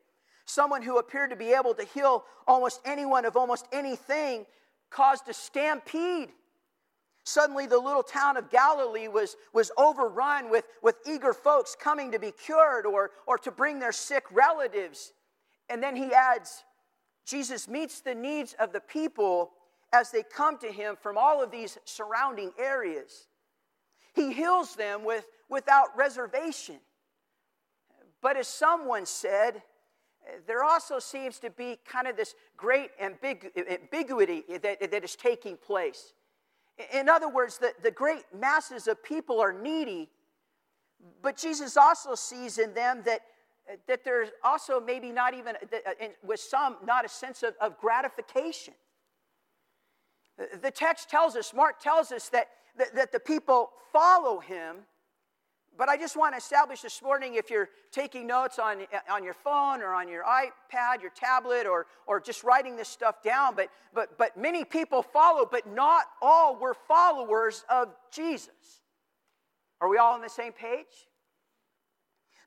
someone 0.47 0.81
who 0.81 0.97
appeared 0.97 1.29
to 1.29 1.35
be 1.35 1.53
able 1.53 1.73
to 1.75 1.83
heal 1.83 2.23
almost 2.47 2.81
anyone 2.85 3.25
of 3.25 3.35
almost 3.35 3.67
anything, 3.71 4.45
caused 4.89 5.27
a 5.29 5.33
stampede. 5.33 6.29
Suddenly, 7.25 7.67
the 7.67 7.77
little 7.77 8.03
town 8.03 8.37
of 8.37 8.49
Galilee 8.49 9.09
was, 9.09 9.35
was 9.53 9.69
overrun 9.77 10.49
with, 10.49 10.63
with 10.81 10.95
eager 11.05 11.33
folks 11.33 11.75
coming 11.77 12.13
to 12.13 12.19
be 12.19 12.31
cured 12.31 12.85
or, 12.85 13.11
or 13.27 13.37
to 13.39 13.51
bring 13.51 13.79
their 13.79 13.91
sick 13.91 14.23
relatives. 14.31 15.11
And 15.69 15.83
then 15.83 15.95
he 15.95 16.13
adds 16.13 16.63
Jesus 17.25 17.67
meets 17.67 17.99
the 17.99 18.15
needs 18.15 18.55
of 18.57 18.71
the 18.71 18.79
people 18.79 19.51
as 19.91 20.11
they 20.11 20.23
come 20.23 20.57
to 20.59 20.71
him 20.71 20.95
from 21.01 21.17
all 21.17 21.43
of 21.43 21.51
these 21.51 21.77
surrounding 21.83 22.51
areas. 22.57 23.27
He 24.13 24.31
heals 24.31 24.75
them 24.75 25.03
with, 25.03 25.25
without 25.49 25.89
reservation. 25.97 26.77
But 28.21 28.37
as 28.37 28.47
someone 28.47 29.05
said, 29.05 29.61
there 30.45 30.63
also 30.63 30.99
seems 30.99 31.39
to 31.39 31.49
be 31.49 31.79
kind 31.85 32.07
of 32.07 32.15
this 32.17 32.35
great 32.55 32.91
ambigu- 32.99 33.51
ambiguity 33.69 34.43
that, 34.61 34.91
that 34.91 35.03
is 35.03 35.15
taking 35.15 35.57
place. 35.57 36.13
In 36.93 37.09
other 37.09 37.29
words, 37.29 37.57
the, 37.57 37.73
the 37.81 37.91
great 37.91 38.23
masses 38.33 38.87
of 38.87 39.03
people 39.03 39.39
are 39.39 39.53
needy, 39.53 40.09
but 41.21 41.37
Jesus 41.37 41.77
also 41.77 42.15
sees 42.15 42.57
in 42.57 42.73
them 42.73 43.01
that, 43.05 43.21
that 43.87 44.03
there's 44.03 44.29
also 44.43 44.79
maybe 44.79 45.11
not 45.11 45.33
even, 45.33 45.55
uh, 45.55 45.77
uh, 45.87 46.07
with 46.23 46.39
some, 46.39 46.77
not 46.85 47.05
a 47.05 47.09
sense 47.09 47.43
of, 47.43 47.53
of 47.59 47.77
gratification. 47.79 48.73
The 50.61 50.71
text 50.71 51.09
tells 51.09 51.35
us, 51.35 51.53
Mark 51.53 51.79
tells 51.79 52.11
us 52.11 52.29
that, 52.29 52.49
that, 52.77 52.95
that 52.95 53.11
the 53.11 53.19
people 53.19 53.71
follow 53.91 54.39
him, 54.39 54.77
but 55.77 55.89
I 55.89 55.97
just 55.97 56.17
want 56.17 56.33
to 56.33 56.37
establish 56.37 56.81
this 56.81 57.01
morning 57.01 57.35
if 57.35 57.49
you're 57.49 57.69
taking 57.91 58.27
notes 58.27 58.59
on, 58.59 58.79
on 59.09 59.23
your 59.23 59.33
phone 59.33 59.81
or 59.81 59.93
on 59.93 60.07
your 60.07 60.23
iPad, 60.23 61.01
your 61.01 61.11
tablet, 61.11 61.67
or, 61.67 61.85
or 62.07 62.19
just 62.19 62.43
writing 62.43 62.75
this 62.75 62.87
stuff 62.87 63.21
down, 63.21 63.55
but, 63.55 63.69
but, 63.93 64.17
but 64.17 64.35
many 64.37 64.65
people 64.65 65.03
follow, 65.03 65.47
but 65.49 65.67
not 65.71 66.05
all 66.21 66.55
were 66.55 66.73
followers 66.73 67.63
of 67.69 67.89
Jesus. 68.11 68.81
Are 69.79 69.89
we 69.89 69.97
all 69.97 70.13
on 70.13 70.21
the 70.21 70.29
same 70.29 70.53
page? 70.53 71.07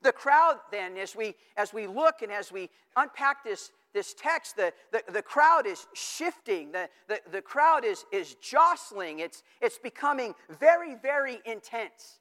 The 0.03 0.11
crowd, 0.11 0.57
then, 0.71 0.97
as 0.97 1.15
we, 1.15 1.35
as 1.57 1.73
we 1.73 1.87
look 1.87 2.21
and 2.23 2.31
as 2.31 2.51
we 2.51 2.69
unpack 2.97 3.43
this, 3.43 3.71
this 3.93 4.13
text, 4.13 4.55
the, 4.57 4.73
the, 4.91 5.03
the 5.11 5.21
crowd 5.21 5.67
is 5.67 5.85
shifting, 5.93 6.71
the, 6.71 6.89
the, 7.07 7.21
the 7.31 7.41
crowd 7.41 7.85
is, 7.85 8.05
is 8.11 8.35
jostling, 8.41 9.19
it's, 9.19 9.43
it's 9.61 9.77
becoming 9.77 10.33
very, 10.59 10.95
very 10.95 11.39
intense. 11.45 12.20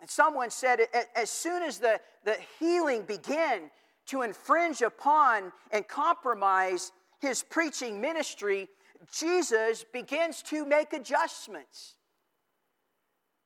And 0.00 0.10
someone 0.10 0.50
said, 0.50 0.80
as 1.14 1.30
soon 1.30 1.62
as 1.62 1.78
the, 1.78 2.00
the 2.24 2.36
healing 2.58 3.02
began 3.02 3.70
to 4.06 4.22
infringe 4.22 4.82
upon 4.82 5.52
and 5.70 5.86
compromise 5.88 6.92
his 7.20 7.42
preaching 7.42 8.00
ministry, 8.00 8.68
Jesus 9.10 9.84
begins 9.92 10.42
to 10.42 10.66
make 10.66 10.92
adjustments. 10.92 11.94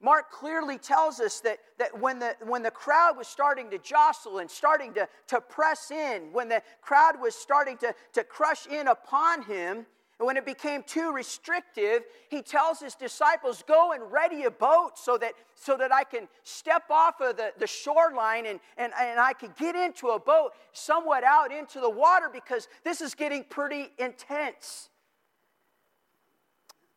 Mark 0.03 0.31
clearly 0.31 0.79
tells 0.79 1.21
us 1.21 1.41
that, 1.41 1.59
that 1.79 1.99
when, 1.99 2.19
the, 2.19 2.35
when 2.47 2.63
the 2.63 2.71
crowd 2.71 3.19
was 3.19 3.29
starting 3.29 3.71
to 3.71 3.79
jostle 3.79 4.39
and 4.39 4.51
starting 4.51 4.95
to, 4.95 5.07
to 5.29 5.41
press 5.41 5.91
in, 5.91 6.33
when 6.33 6.49
the 6.49 6.63
crowd 6.81 7.21
was 7.21 7.35
starting 7.35 7.77
to, 7.79 7.95
to 8.15 8.25
crush 8.25 8.67
in 8.67 8.89
upon 8.89 9.43
him, 9.43 9.85
and 10.21 10.27
when 10.27 10.37
it 10.37 10.45
became 10.45 10.83
too 10.83 11.13
restrictive, 11.13 12.03
he 12.29 12.43
tells 12.43 12.79
his 12.79 12.95
disciples, 12.95 13.65
Go 13.67 13.93
and 13.93 14.13
ready 14.13 14.45
a 14.45 14.51
boat 14.51 14.99
so 14.99 15.17
that, 15.17 15.33
so 15.55 15.79
that 15.79 15.91
I 15.91 16.05
can 16.05 16.29
step 16.43 16.83
off 16.91 17.23
of 17.23 17.39
the, 17.39 17.55
the 17.59 17.67
shoreline 17.67 18.45
and, 18.45 18.61
and, 18.77 18.93
and 19.01 19.19
I 19.19 19.33
can 19.33 19.55
get 19.59 19.75
into 19.75 20.09
a 20.09 20.21
boat 20.21 20.53
somewhat 20.73 21.25
out 21.25 21.51
into 21.51 21.81
the 21.81 21.89
water 21.89 22.29
because 22.31 22.69
this 22.85 23.01
is 23.01 23.15
getting 23.15 23.45
pretty 23.45 23.89
intense. 23.99 24.91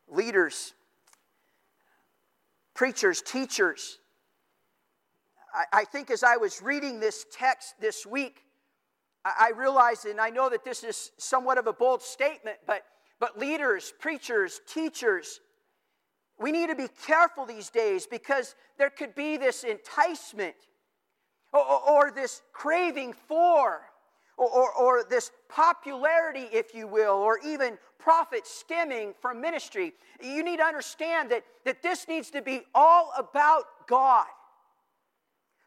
Leaders, 0.09 0.73
preachers, 2.73 3.21
teachers, 3.21 3.99
I, 5.53 5.63
I 5.71 5.83
think 5.85 6.11
as 6.11 6.23
I 6.23 6.35
was 6.35 6.61
reading 6.61 6.99
this 6.99 7.25
text 7.31 7.75
this 7.79 8.05
week, 8.05 8.43
I 9.23 9.53
realized, 9.55 10.05
and 10.05 10.19
I 10.19 10.29
know 10.29 10.49
that 10.49 10.65
this 10.65 10.83
is 10.83 11.11
somewhat 11.17 11.57
of 11.57 11.67
a 11.67 11.71
bold 11.71 12.01
statement, 12.01 12.57
but 12.67 12.83
but 13.23 13.39
leaders, 13.39 13.93
preachers, 14.01 14.59
teachers, 14.67 15.39
we 16.37 16.51
need 16.51 16.67
to 16.67 16.75
be 16.75 16.89
careful 17.07 17.45
these 17.45 17.69
days 17.69 18.05
because 18.05 18.53
there 18.77 18.89
could 18.89 19.15
be 19.15 19.37
this 19.37 19.63
enticement 19.63 20.55
or, 21.53 21.61
or, 21.61 21.89
or 21.89 22.11
this 22.11 22.41
craving 22.51 23.13
for, 23.13 23.79
or, 24.35 24.73
or, 24.73 25.05
this 25.09 25.31
popularity, 25.47 26.49
if 26.51 26.75
you 26.75 26.85
will, 26.85 27.13
or 27.13 27.39
even 27.45 27.77
profit 27.97 28.45
stemming 28.45 29.13
from 29.21 29.39
ministry. 29.39 29.93
You 30.21 30.43
need 30.43 30.57
to 30.57 30.65
understand 30.65 31.31
that, 31.31 31.45
that 31.63 31.81
this 31.81 32.09
needs 32.09 32.29
to 32.31 32.41
be 32.41 32.63
all 32.75 33.13
about 33.17 33.87
God. 33.87 34.25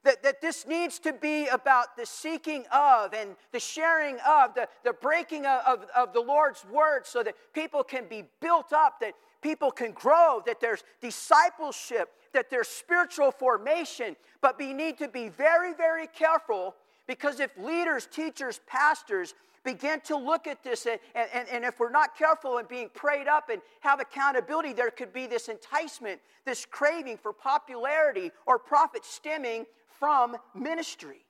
That, 0.06 0.22
that 0.22 0.40
this 0.40 0.68
needs 0.68 1.00
to 1.00 1.12
be 1.12 1.48
about 1.48 1.96
the 1.96 2.06
seeking 2.06 2.64
of 2.72 3.12
and 3.12 3.34
the 3.50 3.58
sharing 3.58 4.18
of, 4.24 4.54
the, 4.54 4.68
the 4.84 4.92
breaking 4.92 5.46
of, 5.46 5.62
of, 5.66 5.86
of 5.96 6.12
the 6.12 6.20
Lord's 6.20 6.64
word 6.70 7.04
so 7.04 7.24
that 7.24 7.34
people 7.52 7.82
can 7.82 8.06
be 8.08 8.22
built 8.40 8.72
up, 8.72 9.00
that 9.00 9.14
people 9.42 9.72
can 9.72 9.90
grow, 9.90 10.44
that 10.46 10.60
there's 10.60 10.84
discipleship, 11.00 12.10
that 12.32 12.50
there's 12.50 12.68
spiritual 12.68 13.32
formation. 13.32 14.14
But 14.40 14.56
we 14.60 14.72
need 14.72 14.96
to 14.98 15.08
be 15.08 15.28
very, 15.28 15.74
very 15.74 16.06
careful 16.06 16.76
because 17.08 17.40
if 17.40 17.50
leaders, 17.58 18.06
teachers, 18.06 18.60
pastors 18.68 19.34
begin 19.64 20.00
to 20.02 20.16
look 20.16 20.46
at 20.46 20.62
this, 20.62 20.86
and, 20.86 21.00
and, 21.16 21.48
and 21.48 21.64
if 21.64 21.80
we're 21.80 21.90
not 21.90 22.16
careful 22.16 22.58
and 22.58 22.68
being 22.68 22.90
prayed 22.94 23.26
up 23.26 23.48
and 23.48 23.60
have 23.80 24.00
accountability, 24.00 24.72
there 24.72 24.92
could 24.92 25.12
be 25.12 25.26
this 25.26 25.48
enticement, 25.48 26.20
this 26.44 26.64
craving 26.64 27.16
for 27.16 27.32
popularity 27.32 28.30
or 28.46 28.56
profit 28.56 29.04
stemming 29.04 29.66
from 29.98 30.36
ministry. 30.54 31.24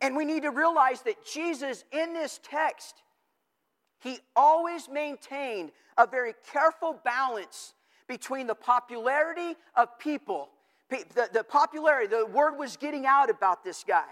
And 0.00 0.16
we 0.16 0.24
need 0.24 0.42
to 0.42 0.50
realize 0.50 1.02
that 1.02 1.24
Jesus, 1.24 1.84
in 1.92 2.12
this 2.12 2.38
text, 2.42 3.02
he 4.00 4.18
always 4.34 4.88
maintained 4.88 5.72
a 5.96 6.06
very 6.06 6.34
careful 6.52 7.00
balance 7.04 7.74
between 8.06 8.46
the 8.46 8.54
popularity 8.54 9.56
of 9.74 9.98
people. 9.98 10.50
The, 10.90 11.28
the 11.32 11.42
popularity, 11.42 12.06
the 12.06 12.26
word 12.26 12.56
was 12.56 12.76
getting 12.76 13.06
out 13.06 13.30
about 13.30 13.64
this 13.64 13.84
guy, 13.86 14.04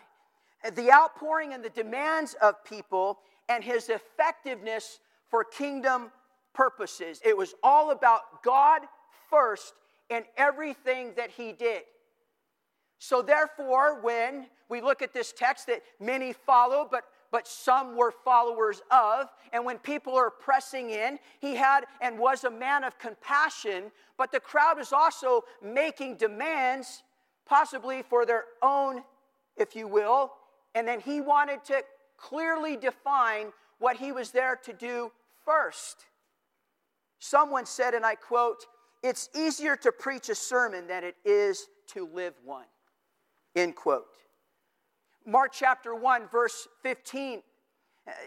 the 0.75 0.91
outpouring 0.91 1.53
and 1.53 1.63
the 1.63 1.71
demands 1.71 2.35
of 2.43 2.65
people, 2.65 3.19
and 3.49 3.63
his 3.63 3.89
effectiveness 3.89 4.99
for 5.31 5.45
kingdom 5.45 6.11
purposes. 6.55 7.21
It 7.25 7.37
was 7.37 7.55
all 7.63 7.91
about 7.91 8.43
God 8.43 8.83
first 9.31 9.75
in 10.11 10.25
everything 10.37 11.13
that 11.17 11.31
he 11.31 11.53
did. 11.53 11.83
So, 13.07 13.21
therefore, 13.21 14.01
when 14.01 14.47
we 14.71 14.81
look 14.81 15.03
at 15.03 15.13
this 15.13 15.31
text 15.31 15.67
that 15.67 15.83
many 16.01 16.33
follow, 16.33 16.89
but 16.91 17.05
but 17.31 17.47
some 17.47 17.97
were 17.97 18.13
followers 18.25 18.81
of. 18.91 19.27
And 19.53 19.65
when 19.65 19.79
people 19.79 20.15
are 20.15 20.31
pressing 20.31 20.89
in, 20.89 21.19
he 21.39 21.55
had 21.55 21.85
and 22.01 22.19
was 22.19 22.45
a 22.45 22.51
man 22.51 22.83
of 22.83 22.99
compassion, 22.99 23.91
but 24.17 24.33
the 24.33 24.41
crowd 24.41 24.79
is 24.79 24.91
also 24.91 25.43
making 25.61 26.17
demands, 26.17 27.03
possibly 27.45 28.03
for 28.03 28.25
their 28.25 28.45
own, 28.63 29.03
if 29.57 29.77
you 29.77 29.87
will. 29.87 30.33
And 30.75 30.89
then 30.89 31.01
he 31.01 31.21
wanted 31.21 31.63
to 31.65 31.83
clearly 32.17 32.77
define 32.77 33.53
what 33.81 33.97
he 33.97 34.13
was 34.13 34.31
there 34.31 34.57
to 34.65 34.73
do 34.73 35.13
first. 35.45 36.07
Someone 37.19 37.67
said, 37.67 37.93
and 37.93 38.07
I 38.07 38.15
quote, 38.15 38.65
It's 39.03 39.29
easier 39.37 39.77
to 39.77 39.93
preach 39.93 40.31
a 40.31 40.35
sermon 40.35 40.87
than 40.87 41.05
it 41.05 41.17
is 41.25 41.67
to 41.89 42.09
live 42.15 42.35
one. 42.45 42.65
End 43.57 43.75
quote. 43.75 44.07
Mark 45.27 45.53
chapter 45.53 45.95
1, 45.95 46.29
verse 46.29 46.69
15, 46.83 47.43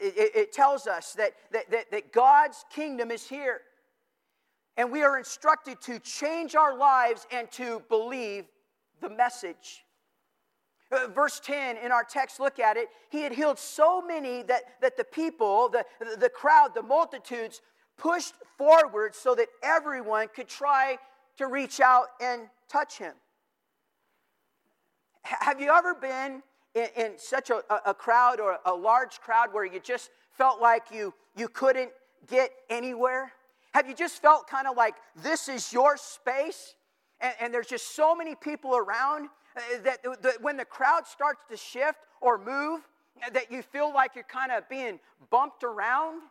it, 0.01 0.31
it 0.35 0.51
tells 0.51 0.87
us 0.87 1.13
that, 1.13 1.33
that, 1.51 1.69
that, 1.69 1.91
that 1.91 2.11
God's 2.11 2.65
kingdom 2.73 3.11
is 3.11 3.27
here. 3.27 3.61
And 4.77 4.91
we 4.91 5.03
are 5.03 5.17
instructed 5.17 5.81
to 5.81 5.99
change 5.99 6.55
our 6.55 6.77
lives 6.77 7.27
and 7.31 7.51
to 7.51 7.83
believe 7.89 8.45
the 9.01 9.09
message. 9.09 9.83
Uh, 10.91 11.07
verse 11.13 11.41
10 11.43 11.77
in 11.77 11.91
our 11.91 12.03
text, 12.03 12.39
look 12.39 12.59
at 12.59 12.77
it. 12.77 12.87
He 13.09 13.21
had 13.21 13.33
healed 13.33 13.59
so 13.59 14.01
many 14.01 14.43
that, 14.43 14.63
that 14.81 14.95
the 14.95 15.03
people, 15.03 15.69
the, 15.69 15.83
the 16.17 16.29
crowd, 16.29 16.73
the 16.73 16.81
multitudes 16.81 17.61
pushed 17.97 18.33
forward 18.57 19.13
so 19.13 19.35
that 19.35 19.47
everyone 19.63 20.27
could 20.33 20.47
try 20.47 20.97
to 21.37 21.47
reach 21.47 21.79
out 21.81 22.07
and 22.21 22.43
touch 22.69 22.97
him. 22.97 23.13
Have 25.27 25.59
you 25.59 25.71
ever 25.71 25.93
been 25.93 26.41
in, 26.73 26.87
in 26.95 27.11
such 27.17 27.49
a, 27.49 27.61
a, 27.85 27.93
crowd 27.93 28.39
or 28.39 28.59
a 28.65 28.73
large 28.73 29.19
crowd 29.19 29.49
where 29.51 29.65
you 29.65 29.79
just 29.79 30.09
felt 30.31 30.61
like 30.61 30.83
you, 30.91 31.13
you 31.35 31.49
couldn't 31.49 31.91
get 32.27 32.51
anywhere? 32.69 33.33
Have 33.73 33.87
you 33.89 33.95
just 33.95 34.21
felt 34.21 34.47
kind 34.47 34.67
of 34.67 34.77
like 34.77 34.95
this 35.15 35.49
is 35.49 35.73
your 35.73 35.97
space 35.97 36.75
and, 37.19 37.33
and 37.41 37.53
there's 37.53 37.67
just 37.67 37.95
so 37.95 38.15
many 38.15 38.35
people 38.35 38.75
around 38.77 39.29
uh, 39.55 39.59
that, 39.83 39.99
that 40.21 40.41
when 40.41 40.55
the 40.55 40.65
crowd 40.65 41.05
starts 41.05 41.41
to 41.49 41.57
shift 41.57 41.99
or 42.21 42.37
move, 42.37 42.81
that 43.33 43.51
you 43.51 43.61
feel 43.61 43.93
like 43.93 44.11
you're 44.15 44.23
kind 44.23 44.51
of 44.51 44.67
being 44.69 44.99
bumped 45.29 45.63
around? 45.63 46.21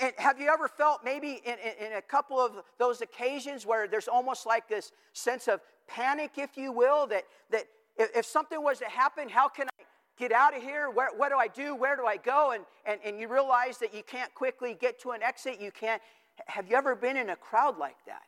And 0.00 0.12
have 0.18 0.40
you 0.40 0.48
ever 0.48 0.68
felt 0.68 1.00
maybe 1.04 1.40
in, 1.44 1.54
in, 1.54 1.86
in, 1.86 1.92
a 1.94 2.02
couple 2.02 2.38
of 2.38 2.62
those 2.78 3.02
occasions 3.02 3.66
where 3.66 3.88
there's 3.88 4.08
almost 4.08 4.46
like 4.46 4.68
this 4.68 4.92
sense 5.12 5.48
of 5.48 5.60
panic, 5.86 6.32
if 6.36 6.56
you 6.56 6.72
will, 6.72 7.06
that, 7.08 7.24
that 7.50 7.64
if, 7.96 8.16
if 8.16 8.26
something 8.26 8.62
was 8.62 8.78
to 8.78 8.86
happen, 8.86 9.28
how 9.28 9.48
can 9.48 9.68
I 9.78 9.84
get 10.18 10.32
out 10.32 10.56
of 10.56 10.62
here? 10.62 10.90
Where, 10.90 11.08
what 11.16 11.30
do 11.30 11.36
I 11.36 11.48
do? 11.48 11.74
Where 11.74 11.96
do 11.96 12.06
I 12.06 12.16
go? 12.16 12.52
And, 12.52 12.64
and, 12.84 13.00
and 13.04 13.20
you 13.20 13.28
realize 13.28 13.78
that 13.78 13.94
you 13.94 14.02
can't 14.02 14.34
quickly 14.34 14.76
get 14.78 15.00
to 15.02 15.10
an 15.10 15.22
exit. 15.22 15.60
You 15.60 15.70
can't. 15.70 16.02
Have 16.46 16.68
you 16.68 16.76
ever 16.76 16.94
been 16.94 17.16
in 17.16 17.30
a 17.30 17.36
crowd 17.36 17.78
like 17.78 17.96
that? 18.06 18.22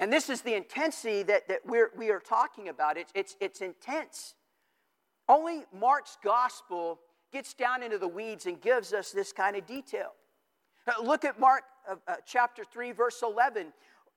And 0.00 0.12
this 0.12 0.28
is 0.30 0.42
the 0.42 0.54
intensity 0.54 1.22
that, 1.24 1.48
that 1.48 1.60
we're, 1.66 1.90
we 1.96 2.10
are 2.10 2.20
talking 2.20 2.68
about. 2.68 2.96
It's, 2.96 3.10
it's, 3.14 3.36
it's 3.40 3.60
intense. 3.60 4.34
Only 5.28 5.64
Mark's 5.76 6.16
gospel 6.22 7.00
gets 7.32 7.52
down 7.52 7.82
into 7.82 7.98
the 7.98 8.08
weeds 8.08 8.46
and 8.46 8.60
gives 8.60 8.92
us 8.92 9.10
this 9.10 9.32
kind 9.32 9.56
of 9.56 9.66
detail. 9.66 10.12
Uh, 10.86 11.02
look 11.02 11.24
at 11.24 11.40
Mark 11.40 11.64
uh, 11.90 11.96
uh, 12.06 12.14
chapter 12.24 12.64
3, 12.64 12.92
verse 12.92 13.22
11. 13.22 13.72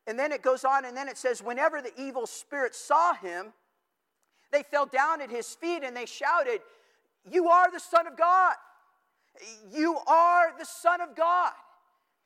And 0.07 0.17
then 0.17 0.31
it 0.31 0.41
goes 0.41 0.63
on, 0.63 0.85
and 0.85 0.95
then 0.95 1.07
it 1.07 1.17
says, 1.17 1.41
Whenever 1.41 1.81
the 1.81 1.91
evil 1.99 2.25
spirit 2.27 2.75
saw 2.75 3.13
him, 3.15 3.53
they 4.51 4.63
fell 4.63 4.85
down 4.85 5.21
at 5.21 5.29
his 5.29 5.53
feet 5.55 5.83
and 5.83 5.95
they 5.95 6.05
shouted, 6.05 6.61
You 7.29 7.47
are 7.47 7.71
the 7.71 7.79
Son 7.79 8.07
of 8.07 8.17
God. 8.17 8.55
You 9.71 9.97
are 10.07 10.53
the 10.57 10.65
Son 10.65 11.01
of 11.01 11.15
God. 11.15 11.53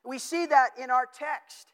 We 0.03 0.17
see 0.19 0.45
that 0.47 0.71
in 0.81 0.89
our 0.89 1.05
text. 1.05 1.73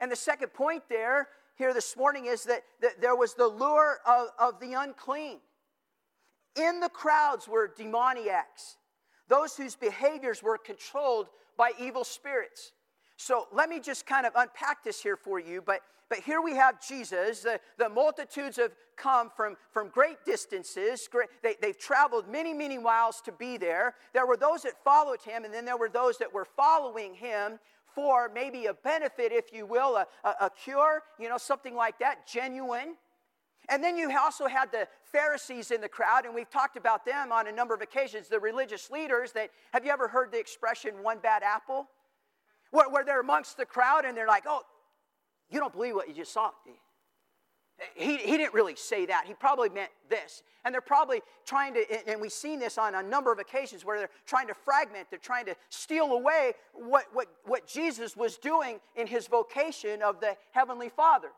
And 0.00 0.10
the 0.10 0.16
second 0.16 0.52
point 0.52 0.84
there 0.88 1.28
here 1.56 1.72
this 1.72 1.96
morning 1.96 2.26
is 2.26 2.44
that, 2.44 2.62
that 2.82 3.00
there 3.00 3.16
was 3.16 3.34
the 3.34 3.46
lure 3.46 3.98
of, 4.06 4.28
of 4.38 4.60
the 4.60 4.74
unclean. 4.74 5.38
In 6.54 6.80
the 6.80 6.88
crowds 6.88 7.48
were 7.48 7.72
demoniacs, 7.76 8.76
those 9.28 9.56
whose 9.56 9.74
behaviors 9.74 10.42
were 10.42 10.58
controlled 10.58 11.28
by 11.56 11.72
evil 11.78 12.04
spirits. 12.04 12.72
So 13.16 13.48
let 13.52 13.68
me 13.68 13.80
just 13.80 14.06
kind 14.06 14.26
of 14.26 14.32
unpack 14.36 14.84
this 14.84 15.02
here 15.02 15.16
for 15.16 15.40
you. 15.40 15.62
But, 15.62 15.80
but 16.08 16.20
here 16.20 16.40
we 16.40 16.54
have 16.56 16.86
Jesus. 16.86 17.40
The, 17.40 17.60
the 17.78 17.88
multitudes 17.88 18.56
have 18.56 18.72
come 18.96 19.30
from, 19.34 19.56
from 19.70 19.88
great 19.88 20.24
distances. 20.24 21.08
Great, 21.10 21.28
they, 21.42 21.54
they've 21.60 21.78
traveled 21.78 22.28
many, 22.28 22.52
many 22.52 22.78
miles 22.78 23.20
to 23.22 23.32
be 23.32 23.56
there. 23.56 23.94
There 24.12 24.26
were 24.26 24.36
those 24.36 24.62
that 24.62 24.82
followed 24.84 25.22
him, 25.22 25.44
and 25.44 25.52
then 25.52 25.64
there 25.64 25.76
were 25.76 25.88
those 25.88 26.18
that 26.18 26.32
were 26.32 26.44
following 26.44 27.14
him 27.14 27.58
for 27.94 28.30
maybe 28.34 28.66
a 28.66 28.74
benefit, 28.74 29.32
if 29.32 29.52
you 29.52 29.64
will, 29.64 29.96
a, 29.96 30.06
a, 30.24 30.46
a 30.46 30.50
cure, 30.50 31.02
you 31.18 31.28
know, 31.30 31.38
something 31.38 31.74
like 31.74 31.98
that, 31.98 32.26
genuine. 32.26 32.94
And 33.68 33.82
then 33.82 33.96
you 33.96 34.14
also 34.16 34.46
had 34.46 34.70
the 34.70 34.86
Pharisees 35.10 35.70
in 35.70 35.80
the 35.80 35.88
crowd, 35.88 36.26
and 36.26 36.34
we've 36.34 36.50
talked 36.50 36.76
about 36.76 37.06
them 37.06 37.32
on 37.32 37.48
a 37.48 37.52
number 37.52 37.74
of 37.74 37.80
occasions, 37.80 38.28
the 38.28 38.38
religious 38.38 38.90
leaders 38.90 39.32
that 39.32 39.50
have 39.72 39.84
you 39.84 39.90
ever 39.90 40.08
heard 40.08 40.30
the 40.30 40.38
expression 40.38 41.02
one 41.02 41.18
bad 41.18 41.42
apple? 41.42 41.88
Where, 42.76 42.90
where 42.90 43.04
they're 43.04 43.20
amongst 43.20 43.56
the 43.56 43.64
crowd 43.64 44.04
and 44.04 44.14
they're 44.14 44.26
like, 44.26 44.44
oh, 44.46 44.60
you 45.50 45.58
don't 45.58 45.72
believe 45.72 45.94
what 45.94 46.08
you 46.08 46.14
just 46.14 46.30
saw, 46.30 46.50
do 46.62 46.70
you? 46.70 46.76
He, 47.94 48.16
he 48.18 48.36
didn't 48.36 48.52
really 48.52 48.76
say 48.76 49.06
that. 49.06 49.24
He 49.26 49.32
probably 49.32 49.70
meant 49.70 49.90
this. 50.10 50.42
And 50.62 50.74
they're 50.74 50.82
probably 50.82 51.22
trying 51.46 51.72
to, 51.72 52.10
and 52.10 52.20
we've 52.20 52.32
seen 52.32 52.58
this 52.58 52.76
on 52.76 52.94
a 52.94 53.02
number 53.02 53.32
of 53.32 53.38
occasions 53.38 53.82
where 53.82 53.98
they're 53.98 54.10
trying 54.26 54.46
to 54.48 54.54
fragment, 54.54 55.06
they're 55.08 55.18
trying 55.18 55.46
to 55.46 55.56
steal 55.70 56.12
away 56.12 56.52
what, 56.74 57.06
what, 57.14 57.28
what 57.46 57.66
Jesus 57.66 58.14
was 58.14 58.36
doing 58.36 58.78
in 58.94 59.06
his 59.06 59.26
vocation 59.26 60.02
of 60.02 60.20
the 60.20 60.36
Heavenly 60.52 60.90
Father. 60.90 61.28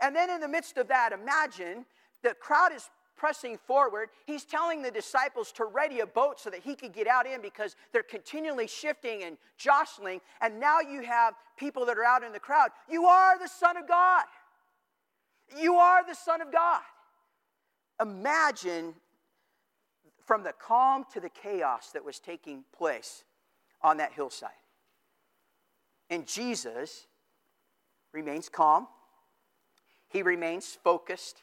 And 0.00 0.16
then 0.16 0.30
in 0.30 0.40
the 0.40 0.48
midst 0.48 0.78
of 0.78 0.88
that, 0.88 1.12
imagine 1.12 1.84
the 2.22 2.34
crowd 2.40 2.72
is 2.74 2.88
pressing 3.16 3.58
forward. 3.58 4.10
He's 4.26 4.44
telling 4.44 4.82
the 4.82 4.90
disciples 4.90 5.52
to 5.52 5.64
ready 5.64 6.00
a 6.00 6.06
boat 6.06 6.38
so 6.38 6.50
that 6.50 6.60
he 6.60 6.74
could 6.74 6.92
get 6.92 7.06
out 7.06 7.26
in 7.26 7.40
because 7.40 7.76
they're 7.92 8.02
continually 8.02 8.66
shifting 8.66 9.22
and 9.22 9.36
jostling. 9.56 10.20
And 10.40 10.60
now 10.60 10.80
you 10.80 11.02
have 11.02 11.34
people 11.56 11.86
that 11.86 11.96
are 11.98 12.04
out 12.04 12.22
in 12.22 12.32
the 12.32 12.40
crowd. 12.40 12.70
You 12.90 13.06
are 13.06 13.38
the 13.38 13.48
Son 13.48 13.76
of 13.76 13.88
God. 13.88 14.24
You 15.58 15.76
are 15.76 16.06
the 16.06 16.14
Son 16.14 16.40
of 16.40 16.52
God. 16.52 16.82
Imagine 18.00 18.94
from 20.26 20.42
the 20.42 20.52
calm 20.52 21.04
to 21.12 21.20
the 21.20 21.30
chaos 21.30 21.90
that 21.92 22.04
was 22.04 22.18
taking 22.18 22.64
place 22.76 23.24
on 23.80 23.96
that 23.98 24.12
hillside. 24.12 24.50
And 26.10 26.26
Jesus 26.26 27.06
remains 28.12 28.48
calm, 28.48 28.88
he 30.08 30.22
remains 30.22 30.78
focused, 30.82 31.42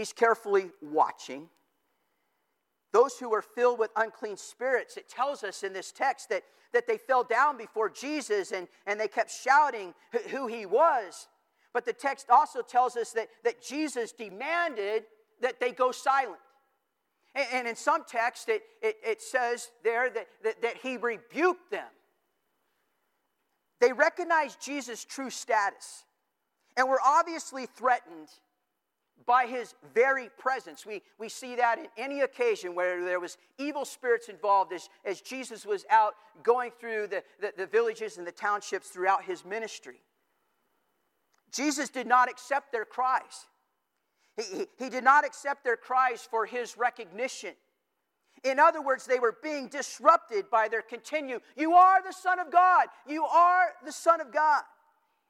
he's 0.00 0.14
carefully 0.14 0.70
watching. 0.80 1.46
Those 2.90 3.18
who 3.18 3.28
were 3.28 3.42
filled 3.42 3.78
with 3.78 3.90
unclean 3.96 4.38
spirits, 4.38 4.96
it 4.96 5.10
tells 5.10 5.44
us 5.44 5.62
in 5.62 5.74
this 5.74 5.92
text 5.92 6.30
that, 6.30 6.42
that 6.72 6.86
they 6.86 6.96
fell 6.96 7.22
down 7.22 7.58
before 7.58 7.90
Jesus 7.90 8.50
and, 8.50 8.66
and 8.86 8.98
they 8.98 9.08
kept 9.08 9.30
shouting 9.30 9.92
who 10.30 10.46
he 10.46 10.64
was. 10.64 11.28
But 11.74 11.84
the 11.84 11.92
text 11.92 12.30
also 12.30 12.62
tells 12.62 12.96
us 12.96 13.12
that, 13.12 13.28
that 13.44 13.62
Jesus 13.62 14.12
demanded 14.12 15.04
that 15.42 15.60
they 15.60 15.70
go 15.70 15.92
silent. 15.92 16.40
And, 17.34 17.46
and 17.52 17.68
in 17.68 17.76
some 17.76 18.04
texts, 18.08 18.48
it, 18.48 18.62
it, 18.80 18.96
it 19.04 19.20
says 19.20 19.70
there 19.84 20.08
that, 20.08 20.28
that, 20.42 20.62
that 20.62 20.76
he 20.78 20.96
rebuked 20.96 21.70
them. 21.70 21.92
They 23.82 23.92
recognized 23.92 24.62
Jesus' 24.62 25.04
true 25.04 25.30
status 25.30 26.06
and 26.74 26.88
were 26.88 27.00
obviously 27.04 27.66
threatened 27.66 28.28
by 29.26 29.46
his 29.46 29.74
very 29.94 30.30
presence. 30.38 30.86
We, 30.86 31.02
we 31.18 31.28
see 31.28 31.56
that 31.56 31.78
in 31.78 31.86
any 31.96 32.20
occasion 32.20 32.74
where 32.74 33.04
there 33.04 33.20
was 33.20 33.36
evil 33.58 33.84
spirits 33.84 34.28
involved 34.28 34.72
as, 34.72 34.88
as 35.04 35.20
Jesus 35.20 35.66
was 35.66 35.84
out 35.90 36.14
going 36.42 36.70
through 36.80 37.08
the, 37.08 37.22
the, 37.40 37.52
the 37.56 37.66
villages 37.66 38.18
and 38.18 38.26
the 38.26 38.32
townships 38.32 38.88
throughout 38.88 39.24
his 39.24 39.44
ministry. 39.44 40.00
Jesus 41.52 41.88
did 41.88 42.06
not 42.06 42.30
accept 42.30 42.72
their 42.72 42.84
cries. 42.84 43.46
He, 44.36 44.42
he, 44.42 44.66
he, 44.78 44.88
did 44.88 45.04
not 45.04 45.24
accept 45.24 45.64
their 45.64 45.76
cries 45.76 46.22
for 46.22 46.46
his 46.46 46.78
recognition. 46.78 47.54
In 48.44 48.58
other 48.58 48.80
words, 48.80 49.04
they 49.04 49.18
were 49.18 49.36
being 49.42 49.68
disrupted 49.68 50.48
by 50.50 50.68
their 50.68 50.82
continue, 50.82 51.40
You 51.56 51.74
are 51.74 52.02
the 52.02 52.12
Son 52.12 52.38
of 52.38 52.50
God! 52.50 52.86
You 53.06 53.24
are 53.24 53.72
the 53.84 53.92
Son 53.92 54.20
of 54.20 54.32
God! 54.32 54.62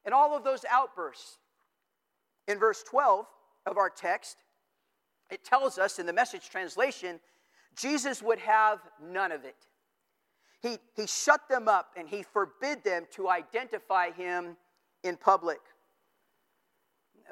And 0.05 0.15
all 0.15 0.37
of 0.37 0.45
those 0.45 0.65
outbursts. 0.71 1.39
In 2.47 2.59
verse 2.59 2.83
12 2.83 3.27
of 3.67 3.77
our 3.77 3.91
text, 3.91 4.39
it 5.31 5.45
tells 5.45 5.79
us 5.79 5.99
in 5.99 6.07
the 6.07 6.13
message 6.13 6.51
translation, 6.51 7.21
Jesus 7.77 8.23
would 8.23 8.39
have 8.41 8.81
none 9.03 9.33
of 9.33 9.45
it. 9.45 9.57
He, 10.61 10.79
he 10.95 11.07
shut 11.07 11.49
them 11.49 11.69
up 11.69 11.93
and 11.97 12.09
he 12.09 12.23
forbid 12.23 12.85
them 12.85 13.07
to 13.13 13.29
identify 13.29 14.11
him 14.11 14.57
in 15.03 15.17
public. 15.17 15.61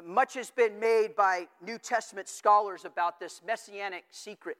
Much 0.04 0.34
has 0.34 0.50
been 0.50 0.78
made 0.78 1.16
by 1.16 1.48
New 1.64 1.76
Testament 1.76 2.28
scholars 2.28 2.84
about 2.84 3.18
this 3.18 3.42
messianic 3.46 4.04
secret. 4.10 4.56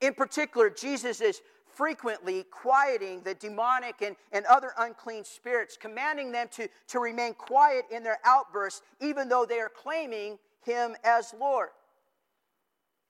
In 0.00 0.12
particular, 0.12 0.68
Jesus 0.68 1.20
is 1.20 1.40
frequently 1.66 2.44
quieting 2.50 3.22
the 3.22 3.34
demonic 3.34 3.96
and, 4.02 4.16
and 4.32 4.44
other 4.46 4.72
unclean 4.78 5.24
spirits, 5.24 5.76
commanding 5.76 6.30
them 6.30 6.46
to, 6.52 6.68
to 6.88 7.00
remain 7.00 7.34
quiet 7.34 7.84
in 7.90 8.02
their 8.02 8.18
outbursts, 8.24 8.82
even 9.00 9.28
though 9.28 9.44
they 9.44 9.58
are 9.58 9.70
claiming 9.74 10.38
him 10.64 10.96
as 11.04 11.34
Lord. 11.38 11.70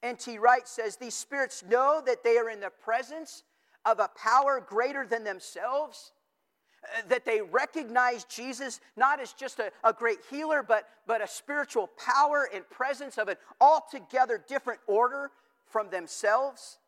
N.T. 0.03 0.39
Wright 0.39 0.69
says 0.69 0.97
these 0.97 1.15
spirits 1.15 1.65
know 1.69 2.03
that 2.05 2.23
they 2.23 2.37
are 2.37 2.51
in 2.51 2.61
the 2.61 2.71
presence 2.71 3.43
of 3.85 3.99
a 3.99 4.11
power 4.17 4.65
greater 4.67 5.07
than 5.07 5.25
themselves 5.25 6.13
uh, 6.85 7.03
that 7.09 7.25
they 7.25 7.41
recognize 7.41 8.25
Jesus 8.25 8.81
not 8.97 9.21
as 9.21 9.33
just 9.33 9.59
a, 9.59 9.73
a 9.83 9.93
great 9.93 10.19
healer, 10.31 10.63
but, 10.63 10.87
but 11.07 11.23
a 11.23 11.27
spiritual 11.27 11.89
power 11.97 12.49
and 12.55 12.69
presence 12.69 13.17
of 13.17 13.29
an 13.29 13.37
altogether 13.61 14.43
different 14.47 14.81
order 14.87 15.31
from 15.67 15.89
themselves. 15.89 16.79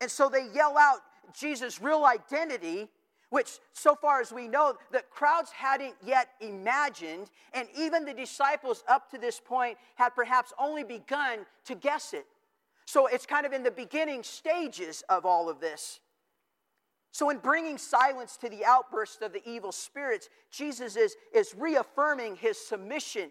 And 0.00 0.10
so 0.10 0.28
they 0.28 0.48
yell 0.54 0.78
out 0.78 0.98
Jesus' 1.38 1.80
real 1.80 2.04
identity, 2.04 2.88
which, 3.30 3.58
so 3.72 3.94
far 3.94 4.20
as 4.20 4.32
we 4.32 4.46
know, 4.46 4.74
the 4.92 5.02
crowds 5.10 5.50
hadn't 5.50 5.94
yet 6.04 6.28
imagined, 6.40 7.30
and 7.52 7.68
even 7.76 8.04
the 8.04 8.14
disciples 8.14 8.84
up 8.88 9.10
to 9.10 9.18
this 9.18 9.40
point 9.40 9.76
had 9.96 10.10
perhaps 10.10 10.52
only 10.58 10.84
begun 10.84 11.40
to 11.64 11.74
guess 11.74 12.14
it. 12.14 12.26
So 12.84 13.06
it's 13.06 13.26
kind 13.26 13.44
of 13.44 13.52
in 13.52 13.64
the 13.64 13.70
beginning 13.70 14.22
stages 14.22 15.02
of 15.08 15.26
all 15.26 15.48
of 15.48 15.60
this. 15.60 16.00
So, 17.10 17.30
in 17.30 17.38
bringing 17.38 17.78
silence 17.78 18.36
to 18.42 18.50
the 18.50 18.62
outburst 18.66 19.22
of 19.22 19.32
the 19.32 19.40
evil 19.48 19.72
spirits, 19.72 20.28
Jesus 20.50 20.96
is, 20.96 21.16
is 21.34 21.54
reaffirming 21.56 22.36
his 22.36 22.58
submission, 22.58 23.30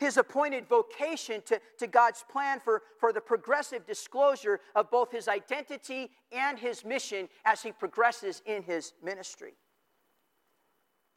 his 0.00 0.16
appointed 0.16 0.66
vocation 0.66 1.42
to, 1.44 1.60
to 1.78 1.86
God's 1.86 2.24
plan 2.32 2.58
for, 2.58 2.82
for 2.98 3.12
the 3.12 3.20
progressive 3.20 3.86
disclosure 3.86 4.60
of 4.74 4.90
both 4.90 5.12
his 5.12 5.28
identity 5.28 6.10
and 6.32 6.58
his 6.58 6.84
mission 6.86 7.28
as 7.44 7.62
he 7.62 7.70
progresses 7.70 8.42
in 8.46 8.62
his 8.62 8.94
ministry. 9.04 9.52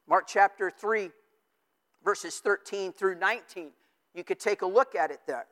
Mark 0.06 0.26
chapter 0.28 0.70
3, 0.70 1.10
verses 2.04 2.40
13 2.40 2.92
through 2.92 3.18
19. 3.18 3.70
You 4.14 4.22
could 4.22 4.38
take 4.38 4.60
a 4.60 4.66
look 4.66 4.94
at 4.94 5.10
it 5.10 5.20
there. 5.26 5.46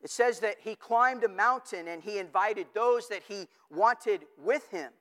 It 0.00 0.10
says 0.10 0.38
that 0.40 0.56
he 0.62 0.76
climbed 0.76 1.24
a 1.24 1.28
mountain 1.28 1.88
and 1.88 2.00
he 2.00 2.18
invited 2.18 2.68
those 2.72 3.08
that 3.08 3.22
he 3.28 3.48
wanted 3.68 4.22
with 4.38 4.68
him. 4.70 4.92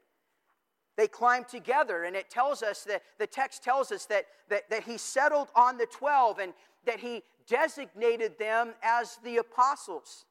They 0.98 1.08
climbed 1.08 1.48
together, 1.48 2.04
and 2.04 2.16
it 2.16 2.30
tells 2.30 2.62
us 2.62 2.84
that 2.84 3.02
the 3.18 3.26
text 3.26 3.64
tells 3.64 3.92
us 3.92 4.06
that, 4.08 4.26
that, 4.50 4.70
that 4.70 4.84
he 4.84 4.98
settled 4.98 5.48
on 5.56 5.78
the 5.78 5.86
12 5.86 6.40
and 6.40 6.54
that 6.86 7.00
he 7.00 7.24
designated 7.48 8.38
them 8.40 8.74
as 8.82 9.18
the 9.24 9.38
apostles. 9.38 10.26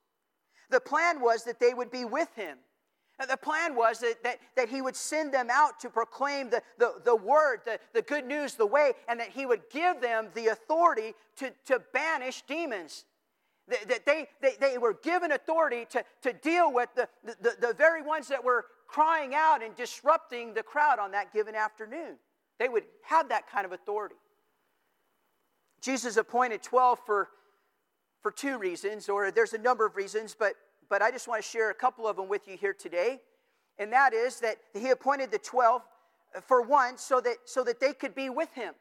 The 0.70 0.80
plan 0.80 1.20
was 1.20 1.44
that 1.44 1.60
they 1.60 1.74
would 1.74 1.90
be 1.90 2.04
with 2.04 2.34
him. 2.34 2.58
The 3.28 3.36
plan 3.36 3.74
was 3.74 3.98
that, 3.98 4.22
that, 4.22 4.38
that 4.56 4.68
he 4.70 4.80
would 4.80 4.96
send 4.96 5.34
them 5.34 5.48
out 5.50 5.78
to 5.80 5.90
proclaim 5.90 6.48
the, 6.48 6.62
the, 6.78 6.94
the 7.04 7.16
word, 7.16 7.60
the, 7.66 7.78
the 7.92 8.00
good 8.00 8.24
news, 8.24 8.54
the 8.54 8.64
way, 8.64 8.92
and 9.08 9.20
that 9.20 9.28
he 9.28 9.44
would 9.44 9.68
give 9.70 10.00
them 10.00 10.28
the 10.34 10.46
authority 10.46 11.14
to, 11.36 11.52
to 11.66 11.82
banish 11.92 12.42
demons. 12.48 13.04
That 13.68 14.06
they, 14.06 14.26
they, 14.40 14.54
they 14.58 14.78
were 14.78 14.94
given 14.94 15.32
authority 15.32 15.86
to, 15.90 16.04
to 16.22 16.32
deal 16.32 16.72
with 16.72 16.88
the, 16.96 17.08
the, 17.24 17.56
the 17.60 17.74
very 17.74 18.02
ones 18.02 18.26
that 18.28 18.42
were 18.42 18.64
crying 18.88 19.34
out 19.34 19.62
and 19.62 19.76
disrupting 19.76 20.54
the 20.54 20.62
crowd 20.62 20.98
on 20.98 21.10
that 21.12 21.32
given 21.32 21.54
afternoon. 21.54 22.16
They 22.58 22.68
would 22.68 22.84
have 23.02 23.28
that 23.28 23.48
kind 23.50 23.64
of 23.64 23.72
authority. 23.72 24.16
Jesus 25.80 26.16
appointed 26.16 26.62
12 26.62 26.98
for, 27.04 27.28
for 28.22 28.30
two 28.30 28.58
reasons, 28.58 29.08
or 29.08 29.30
there's 29.30 29.54
a 29.54 29.58
number 29.58 29.86
of 29.86 29.96
reasons, 29.96 30.36
but, 30.38 30.54
but 30.88 31.02
I 31.02 31.10
just 31.10 31.26
want 31.26 31.42
to 31.42 31.48
share 31.48 31.70
a 31.70 31.74
couple 31.74 32.06
of 32.06 32.16
them 32.16 32.28
with 32.28 32.46
you 32.46 32.56
here 32.56 32.74
today. 32.74 33.20
And 33.78 33.92
that 33.92 34.12
is 34.12 34.40
that 34.40 34.56
he 34.74 34.90
appointed 34.90 35.30
the 35.30 35.38
12 35.38 35.82
for 36.46 36.62
one, 36.62 36.98
so 36.98 37.20
that, 37.20 37.36
so 37.44 37.64
that 37.64 37.80
they 37.80 37.92
could 37.92 38.14
be 38.14 38.30
with 38.30 38.52
him, 38.54 38.74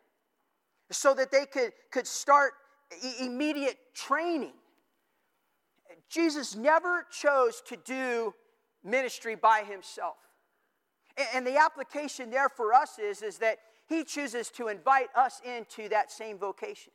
so 0.91 1.13
that 1.13 1.31
they 1.31 1.45
could, 1.45 1.71
could 1.89 2.05
start 2.05 2.51
immediate 3.19 3.77
training. 3.93 4.53
Jesus 6.09 6.55
never 6.55 7.05
chose 7.11 7.61
to 7.67 7.77
do 7.77 8.33
ministry 8.83 9.35
by 9.35 9.63
himself. 9.67 10.15
And 11.33 11.45
the 11.45 11.57
application 11.57 12.29
there 12.29 12.49
for 12.49 12.73
us 12.73 12.97
is, 12.97 13.21
is 13.21 13.37
that 13.39 13.57
he 13.89 14.03
chooses 14.03 14.49
to 14.51 14.67
invite 14.67 15.09
us 15.15 15.41
into 15.43 15.89
that 15.89 16.11
same 16.11 16.37
vocation. 16.37 16.93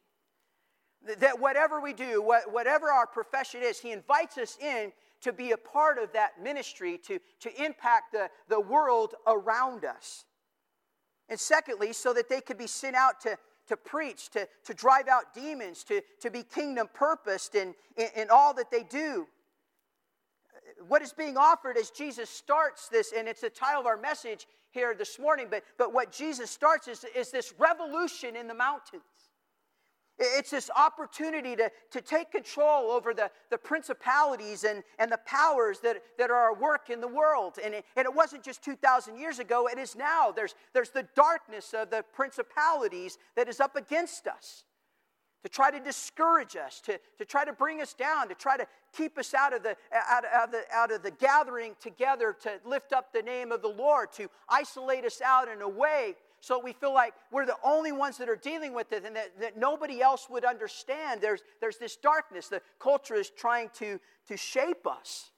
That 1.18 1.40
whatever 1.40 1.80
we 1.80 1.92
do, 1.92 2.22
whatever 2.50 2.90
our 2.90 3.07
profession 3.07 3.61
is, 3.62 3.80
he 3.80 3.90
invites 3.90 4.38
us 4.38 4.57
in 4.62 4.92
to 5.20 5.33
be 5.33 5.50
a 5.50 5.57
part 5.57 5.98
of 5.98 6.12
that 6.12 6.42
ministry, 6.42 6.98
to, 7.07 7.18
to 7.40 7.62
impact 7.62 8.12
the, 8.12 8.30
the 8.48 8.61
world 8.61 9.14
around 9.26 9.85
us. 9.85 10.24
And 11.28 11.38
secondly, 11.38 11.92
so 11.92 12.12
that 12.12 12.28
they 12.28 12.40
could 12.40 12.59
be 12.59 12.66
sent 12.66 12.94
out 12.94 13.20
to, 13.22 13.37
to 13.68 13.76
preach, 13.76 14.30
to, 14.30 14.46
to 14.64 14.74
drive 14.74 15.09
out 15.09 15.35
demons, 15.35 15.83
to, 15.85 16.00
to 16.20 16.30
be 16.30 16.42
kingdom 16.42 16.88
purposed 16.94 17.54
in, 17.54 17.74
in, 17.96 18.09
in 18.16 18.28
all 18.30 18.54
that 18.54 18.70
they 18.70 18.83
do. 18.83 19.26
What 20.87 21.02
is 21.02 21.12
being 21.12 21.37
offered 21.37 21.76
as 21.76 21.90
Jesus 21.90 22.30
starts 22.30 22.88
this, 22.88 23.12
and 23.16 23.26
it's 23.26 23.40
the 23.40 23.50
title 23.50 23.80
of 23.80 23.87
our 23.87 23.96
message 23.96 24.46
here 24.75 24.95
this 24.95 25.19
morning, 25.19 25.47
but, 25.49 25.63
but 25.79 25.95
what 25.95 26.13
Jesus 26.13 26.51
starts 26.51 26.89
is, 26.89 27.07
is 27.17 27.31
this 27.31 27.55
revolution 27.59 28.37
in 28.37 28.49
the 28.49 28.55
mountains. 28.55 29.03
It's 30.19 30.51
this 30.51 30.71
opportunity 30.77 31.57
to, 31.57 31.71
to 31.91 32.01
take 32.01 32.31
control 32.31 32.91
over 32.91 33.15
the, 33.15 33.31
the 33.51 33.59
principalities 33.59 34.63
and, 34.63 34.85
and 34.99 35.11
the 35.11 35.19
powers 35.27 35.81
that, 35.81 36.03
that 36.19 36.31
are 36.31 36.53
at 36.53 36.61
work 36.61 36.89
in 36.89 37.01
the 37.01 37.09
world. 37.09 37.59
And 37.63 37.75
it, 37.75 37.85
and 37.97 38.05
it 38.05 38.15
wasn't 38.15 38.45
just 38.45 38.63
2,000 38.63 39.19
years 39.19 39.41
ago, 39.41 39.67
it 39.67 39.79
is 39.79 39.97
now. 39.97 40.31
There's, 40.31 40.55
there's 40.73 40.91
the 40.91 41.07
darkness 41.17 41.75
of 41.75 41.91
the 41.91 42.05
principalities 42.13 43.19
that 43.37 43.49
is 43.49 43.59
up 43.59 43.75
against 43.75 44.29
us 44.29 44.65
to 45.44 45.48
try 45.50 45.70
to 45.70 45.78
discourage 45.78 46.57
us, 46.57 46.80
to, 46.80 46.98
to 47.18 47.24
try 47.26 47.44
to 47.44 47.52
bring 47.52 47.83
us 47.83 47.92
down, 47.92 48.28
to 48.28 48.35
try 48.35 48.57
to 48.57 48.66
keep 48.96 49.18
us 49.18 49.35
out 49.35 49.54
of, 49.54 49.62
the, 49.62 49.76
out, 49.92 50.24
of 50.24 50.50
the, 50.50 50.62
out 50.72 50.90
of 50.90 51.02
the 51.02 51.11
gathering 51.11 51.76
together 51.80 52.35
to 52.40 52.59
lift 52.64 52.94
up 52.94 53.12
the 53.12 53.20
name 53.20 53.52
of 53.52 53.61
the 53.61 53.68
Lord, 53.68 54.11
to 54.14 54.28
isolate 54.48 55.04
us 55.04 55.20
out 55.20 55.48
in 55.48 55.61
a 55.61 55.68
way 55.68 56.14
so 56.40 56.59
we 56.59 56.72
feel 56.72 56.92
like 56.92 57.14
we're 57.30 57.46
the 57.46 57.57
only 57.62 57.90
ones 57.90 58.18
that 58.18 58.28
are 58.28 58.37
dealing 58.37 58.74
with 58.74 58.92
it 58.92 59.04
and 59.07 59.16
that, 59.16 59.38
that 59.40 59.57
nobody 59.57 60.02
else 60.02 60.28
would 60.28 60.44
understand. 60.44 61.22
There's, 61.22 61.40
there's 61.61 61.78
this 61.78 61.96
darkness. 61.96 62.48
The 62.48 62.61
culture 62.78 63.14
is 63.14 63.30
trying 63.30 63.70
to, 63.78 63.98
to 64.28 64.37
shape 64.37 64.87
us. 64.87 65.30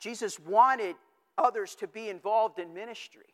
Jesus 0.00 0.38
wanted 0.38 0.96
others 1.38 1.74
to 1.76 1.86
be 1.86 2.10
involved 2.10 2.58
in 2.58 2.74
ministry. 2.74 3.24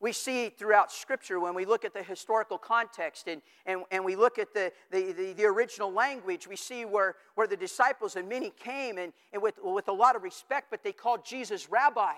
We 0.00 0.12
see 0.12 0.48
throughout 0.48 0.90
Scripture 0.90 1.38
when 1.40 1.54
we 1.54 1.66
look 1.66 1.84
at 1.84 1.92
the 1.92 2.02
historical 2.02 2.56
context 2.56 3.28
and, 3.28 3.42
and, 3.66 3.82
and 3.90 4.02
we 4.02 4.16
look 4.16 4.38
at 4.38 4.54
the, 4.54 4.72
the, 4.90 5.12
the, 5.12 5.32
the, 5.34 5.44
original 5.44 5.92
language, 5.92 6.48
we 6.48 6.56
see 6.56 6.86
where, 6.86 7.16
where 7.34 7.46
the 7.46 7.56
disciples 7.56 8.16
and 8.16 8.26
many 8.26 8.50
came 8.50 8.96
and, 8.96 9.12
and 9.34 9.42
with, 9.42 9.56
with 9.62 9.88
a 9.88 9.92
lot 9.92 10.16
of 10.16 10.22
respect, 10.22 10.68
but 10.70 10.82
they 10.82 10.92
called 10.92 11.24
Jesus 11.24 11.68
rabbi. 11.70 12.14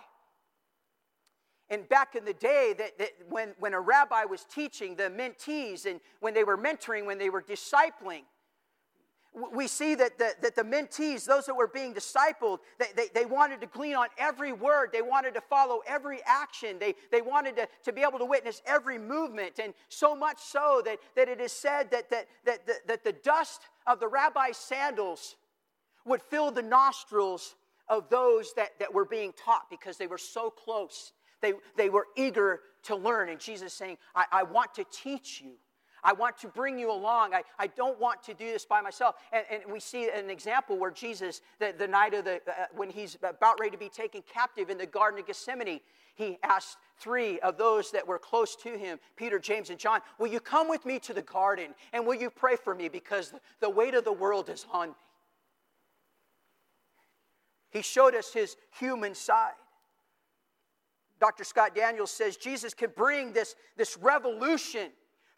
And 1.70 1.88
back 1.88 2.14
in 2.14 2.24
the 2.24 2.34
day, 2.34 2.74
that, 2.78 2.98
that 2.98 3.10
when, 3.28 3.54
when 3.58 3.74
a 3.74 3.80
rabbi 3.80 4.26
was 4.26 4.44
teaching 4.44 4.94
the 4.94 5.04
mentees 5.10 5.84
and 5.86 6.00
when 6.20 6.34
they 6.34 6.44
were 6.44 6.58
mentoring, 6.58 7.06
when 7.06 7.18
they 7.18 7.30
were 7.30 7.42
discipling, 7.42 8.22
we 9.52 9.66
see 9.66 9.94
that 9.94 10.18
the, 10.18 10.34
that 10.42 10.54
the 10.54 10.62
mentees, 10.62 11.24
those 11.24 11.46
that 11.46 11.54
were 11.54 11.68
being 11.68 11.94
discipled, 11.94 12.58
they, 12.78 12.86
they, 12.94 13.08
they, 13.14 13.24
wanted 13.24 13.60
to 13.62 13.66
glean 13.66 13.94
on 13.94 14.08
every 14.18 14.52
word. 14.52 14.90
They 14.92 15.00
wanted 15.00 15.32
to 15.34 15.40
follow 15.40 15.80
every 15.86 16.20
action. 16.26 16.78
They, 16.78 16.94
they 17.10 17.22
wanted 17.22 17.56
to, 17.56 17.68
to 17.84 17.92
be 17.92 18.02
able 18.02 18.18
to 18.18 18.26
witness 18.26 18.60
every 18.66 18.98
movement. 18.98 19.58
And 19.58 19.72
so 19.88 20.14
much 20.14 20.38
so 20.38 20.82
that, 20.84 20.98
that 21.16 21.28
it 21.28 21.40
is 21.40 21.52
said 21.52 21.90
that, 21.92 22.10
that, 22.10 22.26
that, 22.44 22.66
that, 22.66 22.86
that 22.86 23.04
the 23.04 23.12
dust 23.12 23.62
of 23.86 24.00
the 24.00 24.08
rabbi's 24.08 24.58
sandals 24.58 25.36
would 26.04 26.20
fill 26.20 26.50
the 26.50 26.62
nostrils 26.62 27.54
of 27.88 28.10
those 28.10 28.52
that, 28.54 28.78
that 28.78 28.92
were 28.92 29.06
being 29.06 29.32
taught 29.32 29.70
because 29.70 29.96
they 29.96 30.06
were 30.06 30.18
so 30.18 30.50
close 30.50 31.12
they, 31.42 31.52
they 31.76 31.90
were 31.90 32.06
eager 32.16 32.60
to 32.84 32.96
learn. 32.96 33.28
And 33.28 33.38
Jesus 33.38 33.74
saying, 33.74 33.98
I, 34.14 34.24
I 34.32 34.42
want 34.44 34.74
to 34.76 34.84
teach 34.90 35.42
you. 35.44 35.52
I 36.04 36.12
want 36.12 36.36
to 36.38 36.48
bring 36.48 36.78
you 36.78 36.90
along. 36.90 37.34
I, 37.34 37.42
I 37.58 37.68
don't 37.68 37.98
want 38.00 38.22
to 38.24 38.34
do 38.34 38.46
this 38.46 38.64
by 38.64 38.80
myself. 38.80 39.16
And, 39.32 39.44
and 39.50 39.72
we 39.72 39.78
see 39.78 40.08
an 40.08 40.30
example 40.30 40.78
where 40.78 40.90
Jesus, 40.90 41.42
the, 41.60 41.74
the 41.76 41.86
night 41.86 42.14
of 42.14 42.24
the, 42.24 42.36
uh, 42.48 42.66
when 42.74 42.90
he's 42.90 43.16
about 43.22 43.60
ready 43.60 43.70
to 43.70 43.78
be 43.78 43.88
taken 43.88 44.22
captive 44.22 44.68
in 44.68 44.78
the 44.78 44.86
Garden 44.86 45.20
of 45.20 45.26
Gethsemane, 45.26 45.80
he 46.14 46.38
asked 46.42 46.76
three 46.98 47.40
of 47.40 47.56
those 47.56 47.90
that 47.92 48.06
were 48.06 48.18
close 48.18 48.56
to 48.56 48.76
him, 48.76 48.98
Peter, 49.16 49.38
James, 49.38 49.70
and 49.70 49.78
John, 49.78 50.00
Will 50.18 50.26
you 50.26 50.40
come 50.40 50.68
with 50.68 50.84
me 50.84 50.98
to 51.00 51.14
the 51.14 51.22
garden 51.22 51.74
and 51.92 52.06
will 52.06 52.14
you 52.14 52.30
pray 52.30 52.56
for 52.56 52.74
me 52.74 52.88
because 52.88 53.32
the 53.60 53.70
weight 53.70 53.94
of 53.94 54.04
the 54.04 54.12
world 54.12 54.48
is 54.48 54.66
on 54.72 54.88
me? 54.88 54.94
He 57.70 57.80
showed 57.80 58.14
us 58.14 58.32
his 58.32 58.56
human 58.78 59.14
side. 59.14 59.54
Dr. 61.20 61.44
Scott 61.44 61.74
Daniels 61.74 62.10
says 62.10 62.36
Jesus 62.36 62.74
can 62.74 62.90
bring 62.94 63.32
this, 63.32 63.54
this 63.76 63.96
revolution 63.96 64.90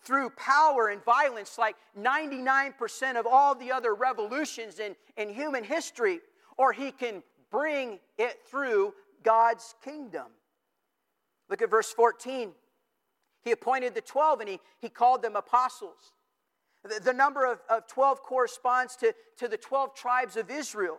through 0.05 0.31
power 0.31 0.89
and 0.89 1.03
violence 1.05 1.59
like 1.59 1.77
99% 1.99 3.19
of 3.19 3.27
all 3.27 3.55
the 3.55 3.73
other 3.73 3.95
revolutions 3.95 4.79
in, 4.79 4.95
in 5.17 5.29
human 5.29 5.65
history, 5.65 6.21
or 6.57 6.73
he 6.73 6.91
can 6.91 7.23
bring 7.51 7.99
it 8.19 8.41
through 8.47 8.95
God's 9.23 9.75
kingdom. 9.83 10.27
Look 11.49 11.63
at 11.63 11.71
verse 11.71 11.93
14. 11.93 12.53
He 13.43 13.51
appointed 13.53 13.95
the 13.95 14.01
12 14.01 14.41
and 14.41 14.49
he, 14.49 14.61
he 14.79 14.89
called 14.89 15.23
them 15.23 15.37
apostles. 15.37 16.13
The, 16.83 17.01
the 17.01 17.13
number 17.13 17.45
of, 17.45 17.61
of 17.69 17.87
12 17.87 18.23
corresponds 18.23 18.97
to, 18.97 19.15
to 19.39 19.49
the 19.49 19.57
12 19.57 19.95
tribes 19.95 20.37
of 20.37 20.51
Israel. 20.51 20.99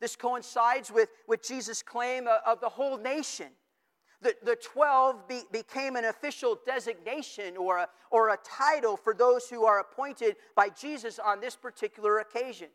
This 0.00 0.16
coincides 0.16 0.90
with, 0.90 1.10
with 1.28 1.46
Jesus' 1.46 1.82
claim 1.82 2.26
of, 2.26 2.38
of 2.46 2.60
the 2.60 2.68
whole 2.68 2.98
nation. 2.98 3.48
The, 4.22 4.36
the 4.44 4.56
12 4.56 5.28
be, 5.28 5.42
became 5.50 5.96
an 5.96 6.04
official 6.04 6.58
designation 6.64 7.56
or 7.56 7.78
a, 7.78 7.88
or 8.10 8.30
a 8.30 8.38
title 8.44 8.96
for 8.96 9.14
those 9.14 9.48
who 9.48 9.64
are 9.64 9.80
appointed 9.80 10.36
by 10.54 10.68
Jesus 10.68 11.18
on 11.18 11.40
this 11.40 11.56
particular 11.56 12.20
occasion. 12.20 12.68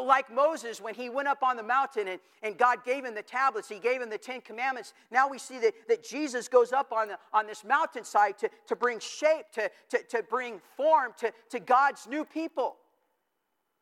Like 0.00 0.32
Moses, 0.32 0.80
when 0.80 0.94
he 0.94 1.10
went 1.10 1.28
up 1.28 1.42
on 1.42 1.56
the 1.56 1.62
mountain 1.62 2.08
and, 2.08 2.20
and 2.42 2.56
God 2.56 2.84
gave 2.84 3.04
him 3.04 3.14
the 3.14 3.22
tablets, 3.22 3.68
he 3.68 3.78
gave 3.78 4.00
him 4.00 4.08
the 4.08 4.16
Ten 4.16 4.40
Commandments. 4.40 4.94
Now 5.10 5.28
we 5.28 5.38
see 5.38 5.58
that, 5.58 5.74
that 5.88 6.02
Jesus 6.02 6.48
goes 6.48 6.72
up 6.72 6.92
on, 6.92 7.08
the, 7.08 7.18
on 7.32 7.46
this 7.46 7.64
mountainside 7.64 8.38
to, 8.38 8.48
to 8.68 8.76
bring 8.76 9.00
shape, 9.00 9.46
to, 9.54 9.70
to, 9.90 10.02
to 10.10 10.22
bring 10.22 10.60
form 10.76 11.12
to, 11.18 11.32
to 11.50 11.60
God's 11.60 12.06
new 12.06 12.24
people. 12.24 12.76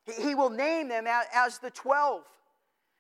He, 0.05 0.31
he 0.31 0.35
will 0.35 0.51
name 0.51 0.89
them 0.89 1.07
as, 1.07 1.27
as 1.33 1.59
the 1.59 1.71
12. 1.71 2.23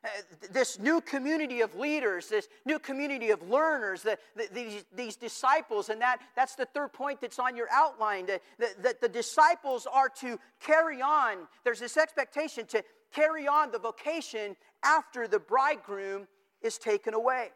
Uh, 0.03 0.09
this 0.51 0.79
new 0.79 0.99
community 1.03 1.61
of 1.61 1.75
leaders, 1.75 2.29
this 2.29 2.49
new 2.65 2.79
community 2.79 3.31
of 3.31 3.43
learners, 3.51 4.03
the, 4.03 4.17
the, 4.35 4.49
these, 4.55 4.85
these 4.97 5.15
disciples, 5.15 5.91
and 5.91 6.01
that, 6.01 6.21
that's 6.35 6.55
the 6.55 6.65
third 6.65 6.91
point 6.91 7.21
that's 7.21 7.39
on 7.39 7.55
your 7.55 7.69
outline 7.71 8.25
that, 8.25 8.41
that, 8.59 8.83
that 8.83 9.01
the 9.03 9.09
disciples 9.09 9.87
are 9.93 10.09
to 10.09 10.39
carry 10.59 11.03
on. 11.03 11.47
There's 11.65 11.81
this 11.81 11.99
expectation 11.99 12.65
to 12.69 12.83
carry 13.13 13.47
on 13.47 13.73
the 13.73 13.79
vocation 13.79 14.57
after 14.83 15.29
the 15.29 15.39
bridegroom 15.39 16.27
is 16.63 16.79
taken 16.79 17.13
away. 17.13 17.51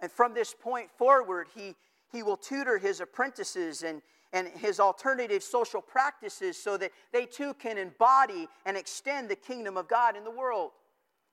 And 0.00 0.12
from 0.12 0.34
this 0.34 0.54
point 0.54 0.90
forward, 0.90 1.46
he, 1.54 1.74
he 2.12 2.22
will 2.22 2.36
tutor 2.36 2.76
his 2.76 3.00
apprentices 3.00 3.82
and, 3.82 4.02
and 4.32 4.48
his 4.48 4.80
alternative 4.80 5.42
social 5.42 5.80
practices 5.80 6.60
so 6.60 6.76
that 6.76 6.92
they 7.12 7.26
too 7.26 7.54
can 7.54 7.78
embody 7.78 8.48
and 8.64 8.76
extend 8.76 9.28
the 9.28 9.36
kingdom 9.36 9.76
of 9.76 9.88
God 9.88 10.16
in 10.16 10.24
the 10.24 10.30
world. 10.30 10.72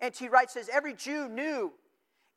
N.T. 0.01 0.27
Wright 0.29 0.49
says 0.49 0.69
every 0.71 0.93
Jew 0.93 1.27
knew, 1.29 1.71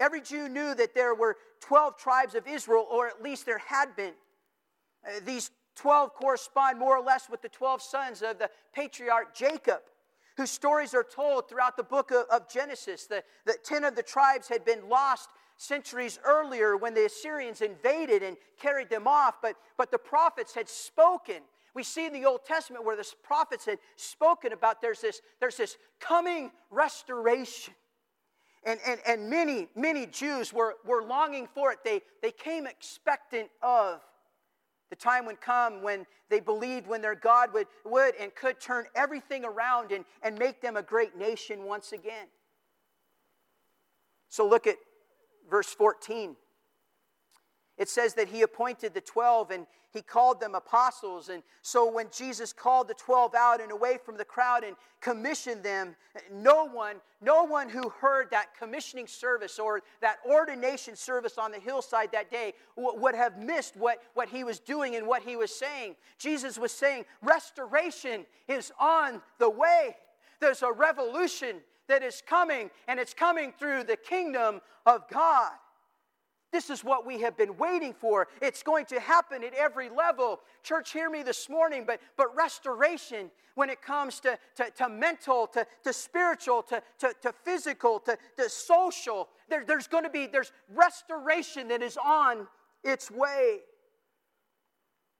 every 0.01 0.21
Jew 0.21 0.49
knew 0.49 0.75
that 0.75 0.95
there 0.95 1.15
were 1.15 1.37
12 1.61 1.97
tribes 1.97 2.35
of 2.35 2.47
Israel, 2.47 2.87
or 2.91 3.07
at 3.07 3.23
least 3.23 3.47
there 3.47 3.59
had 3.59 3.95
been. 3.97 4.13
Uh, 5.07 5.21
these 5.25 5.51
12 5.77 6.15
correspond 6.15 6.79
more 6.79 6.97
or 6.97 7.05
less 7.05 7.29
with 7.29 7.43
the 7.43 7.49
12 7.49 7.83
sons 7.83 8.23
of 8.23 8.39
the 8.39 8.51
patriarch 8.75 9.35
Jacob, 9.35 9.81
whose 10.37 10.51
stories 10.51 10.95
are 10.95 11.05
told 11.05 11.49
throughout 11.49 11.77
the 11.77 11.83
book 11.83 12.11
of, 12.31 12.49
Genesis. 12.49 13.07
The, 13.07 13.23
the 13.45 13.57
10 13.63 13.85
of 13.85 13.95
the 13.95 14.03
tribes 14.03 14.49
had 14.49 14.65
been 14.65 14.89
lost 14.89 15.29
centuries 15.57 16.19
earlier 16.25 16.77
when 16.77 16.95
the 16.95 17.07
Assyrians 17.07 17.61
invaded 17.61 18.23
and 18.23 18.37
carried 18.61 18.91
them 18.91 19.07
off, 19.07 19.37
but, 19.41 19.57
but 19.77 19.91
the 19.91 19.99
prophets 19.99 20.55
had 20.55 20.69
spoken. 20.69 21.37
We 21.75 21.83
see 21.83 22.07
in 22.07 22.13
the 22.13 22.25
Old 22.25 22.45
Testament 22.45 22.85
where 22.85 22.97
the 22.97 23.07
prophets 23.23 23.65
had 23.65 23.79
spoken 23.97 24.53
about 24.53 24.81
there's 24.81 25.01
this, 25.01 25.21
there's 25.41 25.57
this 25.57 25.77
coming 26.01 26.51
restoration. 26.71 27.75
And, 28.65 28.81
and, 28.87 29.01
and 29.07 29.31
many, 29.31 29.69
many 29.77 30.07
Jews 30.07 30.53
were, 30.53 30.75
were 30.85 31.05
longing 31.05 31.47
for 31.55 31.73
it. 31.73 31.79
They, 31.85 32.03
they 32.21 32.33
came 32.33 32.67
expectant 32.67 33.49
of 33.63 34.01
the 34.91 34.97
time 34.97 35.27
would 35.27 35.41
come 35.41 35.83
when 35.83 36.07
they 36.31 36.41
believed 36.41 36.87
when 36.87 37.03
their 37.03 37.15
God 37.15 37.53
would, 37.53 37.67
would 37.85 38.15
and 38.17 38.35
could 38.35 38.61
turn 38.61 38.87
everything 38.95 39.45
around 39.45 39.93
and, 39.93 40.05
and 40.23 40.39
make 40.39 40.61
them 40.61 40.77
a 40.77 40.83
great 40.83 41.17
nation 41.17 41.65
once 41.65 41.93
again. 41.93 42.27
So 44.29 44.47
look 44.47 44.67
at 44.67 44.77
verse 45.49 45.73
14. 45.73 46.37
it 47.79 47.89
says 47.89 48.15
that 48.15 48.29
he 48.29 48.43
appointed 48.43 48.95
the 48.95 49.01
12 49.01 49.51
and 49.51 49.67
he 49.93 50.03
called 50.03 50.41
them 50.41 50.55
apostles. 50.55 51.31
And 51.31 51.43
so 51.63 51.91
when 51.91 52.09
Jesus 52.15 52.53
called 52.53 52.89
the 52.89 52.95
12 52.95 53.35
out 53.35 53.63
and 53.63 53.73
away 53.73 53.99
from 54.05 54.19
the 54.19 54.25
crowd 54.25 54.63
and 54.63 54.77
commissioned 55.01 55.63
them, 55.63 55.97
no 56.31 56.67
one, 56.67 56.97
no 57.23 57.45
one 57.45 57.69
who 57.69 57.89
heard 57.89 58.31
that 58.31 58.49
commissioning 58.59 59.07
service 59.07 59.59
or 59.59 59.83
that 60.03 60.17
ordination 60.29 60.97
service 60.97 61.39
on 61.39 61.51
the 61.51 61.59
hillside 61.59 62.13
that 62.13 62.31
day 62.31 62.53
would 62.77 63.15
have 63.15 63.39
missed 63.39 63.77
what, 63.77 64.03
what 64.13 64.29
he 64.29 64.45
was 64.45 64.59
doing 64.59 64.97
and 64.97 65.07
what 65.07 65.23
he 65.23 65.37
was 65.37 65.55
saying. 65.55 65.97
Jesus 66.19 66.59
was 66.59 66.73
saying, 66.73 67.05
restoration 67.23 68.27
is 68.49 68.73
on 68.79 69.23
the 69.39 69.49
way. 69.49 69.97
There's 70.41 70.63
a 70.63 70.73
revolution 70.73 71.57
that 71.89 72.03
is 72.03 72.23
coming, 72.27 72.71
and 72.89 72.99
it's 72.99 73.15
coming 73.15 73.53
through 73.59 73.85
the 73.85 73.97
kingdom 73.97 74.61
of 74.85 75.09
God. 75.09 75.53
This 76.53 76.71
is 76.71 76.85
what 76.85 77.05
we 77.05 77.21
have 77.21 77.37
been 77.37 77.57
waiting 77.59 77.93
for. 77.93 78.29
It's 78.41 78.63
going 78.63 78.87
to 78.87 79.01
happen 79.01 79.45
at 79.45 79.53
every 79.55 79.91
level. 79.91 80.41
Church, 80.63 80.93
hear 80.93 81.11
me 81.11 81.23
this 81.23 81.51
morning, 81.51 81.85
but, 81.87 82.01
but 82.17 82.35
restoration 82.37 83.31
when 83.57 83.69
it 83.69 83.83
comes 83.83 84.21
to, 84.21 84.39
to, 84.55 84.71
to 84.77 84.89
mental, 84.89 85.49
to, 85.49 85.67
to 85.85 85.93
spiritual, 85.93 86.63
to, 86.63 86.83
to, 86.99 87.13
to 87.23 87.33
physical, 87.45 87.99
to, 88.01 88.17
to 88.37 88.49
social, 88.49 89.29
there, 89.49 89.65
there's 89.67 89.87
going 89.87 90.05
to 90.05 90.11
be, 90.11 90.27
there's 90.27 90.53
restoration 90.75 91.69
that 91.69 91.83
is 91.83 91.99
on 92.03 92.47
its 92.85 93.11
way. 93.11 93.59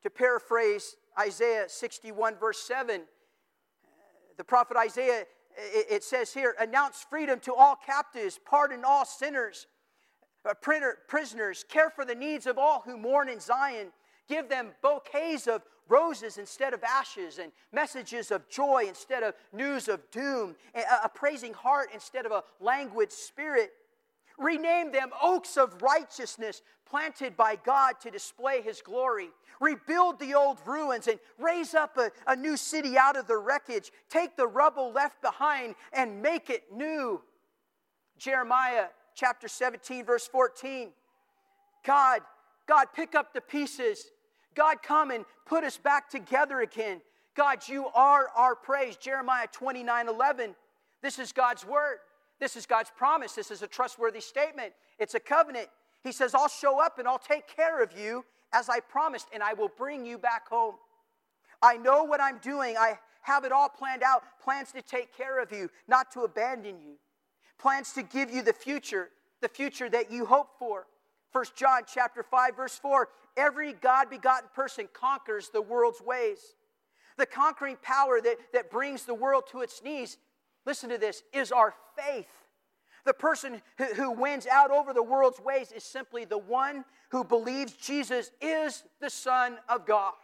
To 0.05 0.11
paraphrase 0.11 0.97
Isaiah 1.19 1.65
61, 1.69 2.37
verse 2.37 2.61
7, 2.61 3.03
the 4.37 4.45
prophet 4.45 4.77
Isaiah, 4.77 5.25
it, 5.57 6.05
says 6.05 6.33
here, 6.33 6.55
announce 6.61 7.05
freedom 7.09 7.41
to 7.41 7.55
all 7.55 7.77
captives, 7.77 8.39
pardon 8.45 8.83
all 8.85 9.05
sinners 9.05 9.67
uh, 10.47 10.55
prisoners, 11.09 11.65
care 11.69 11.91
for 11.91 12.05
the 12.05 12.15
needs 12.15 12.47
of 12.47 12.59
all 12.59 12.83
who 12.85 12.97
mourn 12.97 13.29
in 13.29 13.41
Zion, 13.41 13.89
give 14.29 14.49
them 14.49 14.69
bouquets 14.83 15.47
of 15.47 15.63
roses 15.89 16.39
instead 16.39 16.75
of 16.75 16.83
ashes, 16.83 17.39
and 17.39 17.53
messages 17.73 18.31
of 18.31 18.49
joy 18.49 18.85
instead 18.89 19.23
of 19.23 19.35
news 19.53 19.89
of 19.89 20.01
doom, 20.11 20.57
a, 20.75 21.09
praising 21.09 21.53
heart 21.53 21.89
instead 21.95 22.27
of 22.27 22.33
a 22.33 22.43
languid 22.61 23.13
spirit. 23.13 23.71
Rename 24.39 24.93
them 24.93 25.11
oaks 25.23 25.57
of 25.57 25.83
righteousness 25.83 26.63
planted 26.89 27.37
by 27.37 27.57
God 27.57 27.95
to 28.01 28.11
display 28.11 28.63
his 28.63 28.81
glory. 28.81 29.31
Rebuild 29.61 30.19
the 30.19 30.35
old 30.35 30.59
ruins 30.67 31.09
and 31.09 31.19
raise 31.39 31.75
up 31.75 31.97
a, 31.97 32.11
a 32.27 32.37
new 32.37 32.57
city 32.57 32.97
out 32.99 33.17
of 33.17 33.27
the 33.27 33.37
wreckage. 33.37 33.91
Take 34.09 34.37
the 34.37 34.47
rubble 34.47 34.93
left 34.93 35.21
behind 35.23 35.75
and 35.93 36.23
make 36.23 36.51
it 36.51 36.65
new. 36.73 37.23
Jeremiah 38.19 38.87
chapter 39.15 39.49
17, 39.49 40.05
verse 40.05 40.27
14. 40.27 40.91
God, 41.85 42.21
God, 42.67 42.87
pick 42.95 43.15
up 43.15 43.33
the 43.33 43.41
pieces. 43.41 44.11
God, 44.55 44.83
come 44.83 45.11
and 45.11 45.25
put 45.47 45.65
us 45.65 45.77
back 45.77 46.11
together 46.11 46.61
again. 46.61 47.01
God, 47.35 47.69
you 47.69 47.87
are 47.95 48.29
our 48.35 48.55
praise. 48.55 48.97
Jeremiah 48.97 49.47
29 49.53 50.09
11. 50.09 50.55
This 51.03 51.19
is 51.19 51.33
God's 51.33 51.67
word. 51.67 51.99
This 52.39 52.57
is 52.57 52.67
God's 52.67 52.91
promise. 52.97 53.33
This 53.33 53.51
is 53.51 53.63
a 53.63 53.67
trustworthy 53.67 54.21
statement. 54.21 54.73
It's 54.99 55.15
a 55.15 55.21
covenant. 55.21 55.69
He 56.03 56.13
says, 56.13 56.35
I'll 56.35 56.49
show 56.49 56.81
up 56.81 56.99
and 56.99 57.09
I'll 57.09 57.19
take 57.19 57.49
care 57.49 57.83
of 57.83 57.99
you 57.99 58.25
as 58.53 58.69
I 58.69 58.81
promised, 58.81 59.27
and 59.33 59.43
I 59.43 59.55
will 59.55 59.71
bring 59.77 60.07
you 60.07 60.19
back 60.19 60.49
home. 60.49 60.77
I 61.61 61.77
know 61.77 62.05
what 62.05 62.21
I'm 62.21 62.39
doing. 62.39 62.77
I 62.79 62.99
have 63.23 63.45
it 63.45 63.53
all 63.53 63.69
planned 63.69 64.03
out 64.03 64.23
plans 64.43 64.71
to 64.73 64.83
take 64.83 65.17
care 65.17 65.43
of 65.43 65.51
you, 65.51 65.69
not 65.89 66.13
to 66.13 66.21
abandon 66.21 66.77
you 66.81 66.97
plans 67.59 67.93
to 67.93 68.03
give 68.03 68.31
you 68.31 68.43
the 68.43 68.53
future, 68.53 69.11
the 69.41 69.49
future 69.49 69.89
that 69.91 70.11
you 70.11 70.27
hope 70.27 70.51
for. 70.59 70.87
1 71.33 71.45
John 71.57 71.83
chapter 71.87 72.23
5 72.23 72.57
verse 72.57 72.79
4, 72.79 73.09
every 73.37 73.73
God-begotten 73.73 74.49
person 74.55 74.89
conquers 74.93 75.51
the 75.51 75.63
world's 75.63 76.01
ways. 76.01 76.39
The 77.19 77.27
conquering 77.27 77.77
power 77.83 78.21
that, 78.21 78.37
that 78.53 78.71
brings 78.71 79.05
the 79.05 79.15
world 79.15 79.45
to 79.51 79.61
its 79.61 79.83
knees, 79.83 80.19
listen 80.65 80.91
to 80.91 80.99
this, 80.99 81.23
is 81.33 81.53
our 81.53 81.75
faith. 81.97 82.29
The 83.05 83.15
person 83.15 83.63
who, 83.79 83.85
who 83.95 84.11
wins 84.11 84.47
out 84.47 84.71
over 84.71 84.93
the 84.93 85.03
world's 85.03 85.41
ways 85.41 85.73
is 85.73 85.85
simply 85.85 86.25
the 86.25 86.39
one 86.39 86.85
who 87.11 87.23
believes 87.25 87.73
Jesus 87.73 88.31
is 88.41 88.83
the 89.01 89.11
Son 89.11 89.59
of 89.69 89.87
God. 89.87 90.15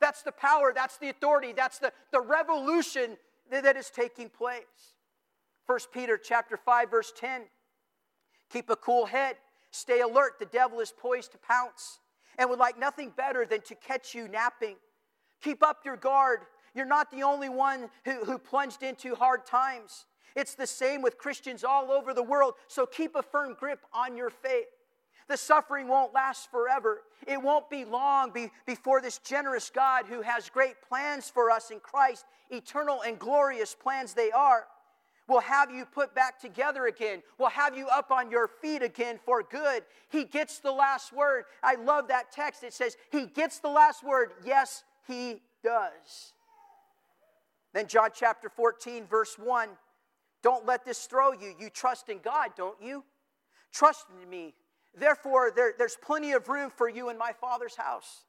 That's 0.00 0.22
the 0.22 0.32
power, 0.32 0.72
that's 0.74 0.98
the 0.98 1.08
authority, 1.08 1.52
that's 1.52 1.78
the, 1.78 1.92
the 2.12 2.20
revolution 2.20 3.16
that, 3.50 3.62
that 3.62 3.76
is 3.76 3.90
taking 3.90 4.28
place. 4.28 4.64
1 5.66 5.78
Peter 5.92 6.18
chapter 6.18 6.56
5 6.56 6.90
verse 6.90 7.12
10. 7.18 7.42
Keep 8.52 8.70
a 8.70 8.76
cool 8.76 9.06
head. 9.06 9.36
Stay 9.70 10.00
alert. 10.00 10.38
The 10.38 10.46
devil 10.46 10.80
is 10.80 10.92
poised 10.96 11.32
to 11.32 11.38
pounce 11.38 11.98
and 12.38 12.48
would 12.50 12.58
like 12.58 12.78
nothing 12.78 13.12
better 13.16 13.44
than 13.44 13.60
to 13.62 13.74
catch 13.74 14.14
you 14.14 14.28
napping. 14.28 14.76
Keep 15.42 15.62
up 15.62 15.78
your 15.84 15.96
guard. 15.96 16.40
You're 16.74 16.86
not 16.86 17.10
the 17.10 17.22
only 17.22 17.48
one 17.48 17.90
who, 18.04 18.24
who 18.24 18.38
plunged 18.38 18.82
into 18.82 19.14
hard 19.14 19.46
times. 19.46 20.06
It's 20.34 20.54
the 20.54 20.66
same 20.66 21.02
with 21.02 21.18
Christians 21.18 21.64
all 21.64 21.90
over 21.90 22.12
the 22.12 22.22
world. 22.22 22.54
So 22.68 22.86
keep 22.86 23.14
a 23.14 23.22
firm 23.22 23.54
grip 23.58 23.80
on 23.92 24.16
your 24.16 24.30
faith. 24.30 24.66
The 25.28 25.36
suffering 25.36 25.88
won't 25.88 26.14
last 26.14 26.50
forever. 26.50 27.02
It 27.26 27.42
won't 27.42 27.68
be 27.68 27.84
long 27.84 28.30
be, 28.30 28.50
before 28.64 29.00
this 29.00 29.18
generous 29.18 29.70
God 29.70 30.06
who 30.06 30.22
has 30.22 30.48
great 30.48 30.76
plans 30.88 31.28
for 31.28 31.50
us 31.50 31.70
in 31.70 31.80
Christ, 31.80 32.24
eternal 32.50 33.02
and 33.02 33.18
glorious 33.18 33.74
plans 33.74 34.14
they 34.14 34.30
are, 34.30 34.66
will 35.28 35.40
have 35.40 35.72
you 35.72 35.84
put 35.84 36.14
back 36.14 36.40
together 36.40 36.86
again, 36.86 37.22
will 37.38 37.48
have 37.48 37.76
you 37.76 37.88
up 37.88 38.12
on 38.12 38.30
your 38.30 38.46
feet 38.46 38.82
again 38.82 39.18
for 39.24 39.42
good. 39.42 39.82
He 40.08 40.24
gets 40.24 40.60
the 40.60 40.70
last 40.70 41.12
word. 41.12 41.44
I 41.62 41.74
love 41.74 42.08
that 42.08 42.30
text. 42.30 42.62
It 42.62 42.72
says, 42.72 42.96
He 43.10 43.26
gets 43.26 43.58
the 43.58 43.68
last 43.68 44.04
word. 44.04 44.30
Yes, 44.44 44.84
He 45.08 45.40
does. 45.64 46.34
Then, 47.72 47.88
John 47.88 48.10
chapter 48.14 48.48
14, 48.48 49.06
verse 49.06 49.36
1 49.38 49.70
Don't 50.46 50.64
let 50.64 50.84
this 50.84 51.06
throw 51.06 51.32
you. 51.32 51.56
You 51.58 51.68
trust 51.70 52.08
in 52.08 52.20
God, 52.20 52.50
don't 52.56 52.80
you? 52.80 53.02
Trust 53.72 54.06
in 54.22 54.30
me. 54.30 54.54
Therefore, 54.96 55.50
there, 55.50 55.72
there's 55.76 55.96
plenty 56.00 56.30
of 56.34 56.48
room 56.48 56.70
for 56.70 56.88
you 56.88 57.10
in 57.10 57.18
my 57.18 57.32
Father's 57.32 57.74
house. 57.74 58.26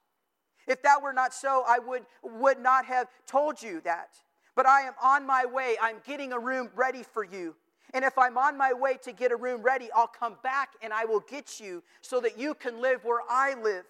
If 0.67 0.82
that 0.82 1.03
were 1.03 1.13
not 1.13 1.32
so, 1.32 1.63
I 1.67 1.77
would, 1.77 2.08
would 2.23 2.60
not 2.60 2.86
have 2.86 3.08
told 3.27 3.62
you 3.62 3.82
that. 3.82 4.15
But 4.56 4.65
I 4.65 4.82
am 4.82 4.93
on 4.99 5.27
my 5.27 5.45
way. 5.45 5.75
I'm 5.80 5.97
getting 6.08 6.34
a 6.34 6.39
room 6.39 6.71
ready 6.75 7.03
for 7.03 7.23
you. 7.23 7.56
And 7.93 8.03
if 8.03 8.17
I'm 8.17 8.36
on 8.36 8.58
my 8.58 8.73
way 8.73 8.97
to 9.03 9.12
get 9.12 9.32
a 9.32 9.36
room 9.36 9.62
ready, 9.62 9.89
I'll 9.95 10.08
come 10.08 10.38
back 10.41 10.69
and 10.82 10.91
I 10.91 11.06
will 11.06 11.19
get 11.19 11.60
you 11.60 11.84
so 12.01 12.19
that 12.21 12.36
you 12.36 12.56
can 12.56 12.82
live 12.82 13.03
where 13.03 13.21
I 13.30 13.53
live. 13.62 13.86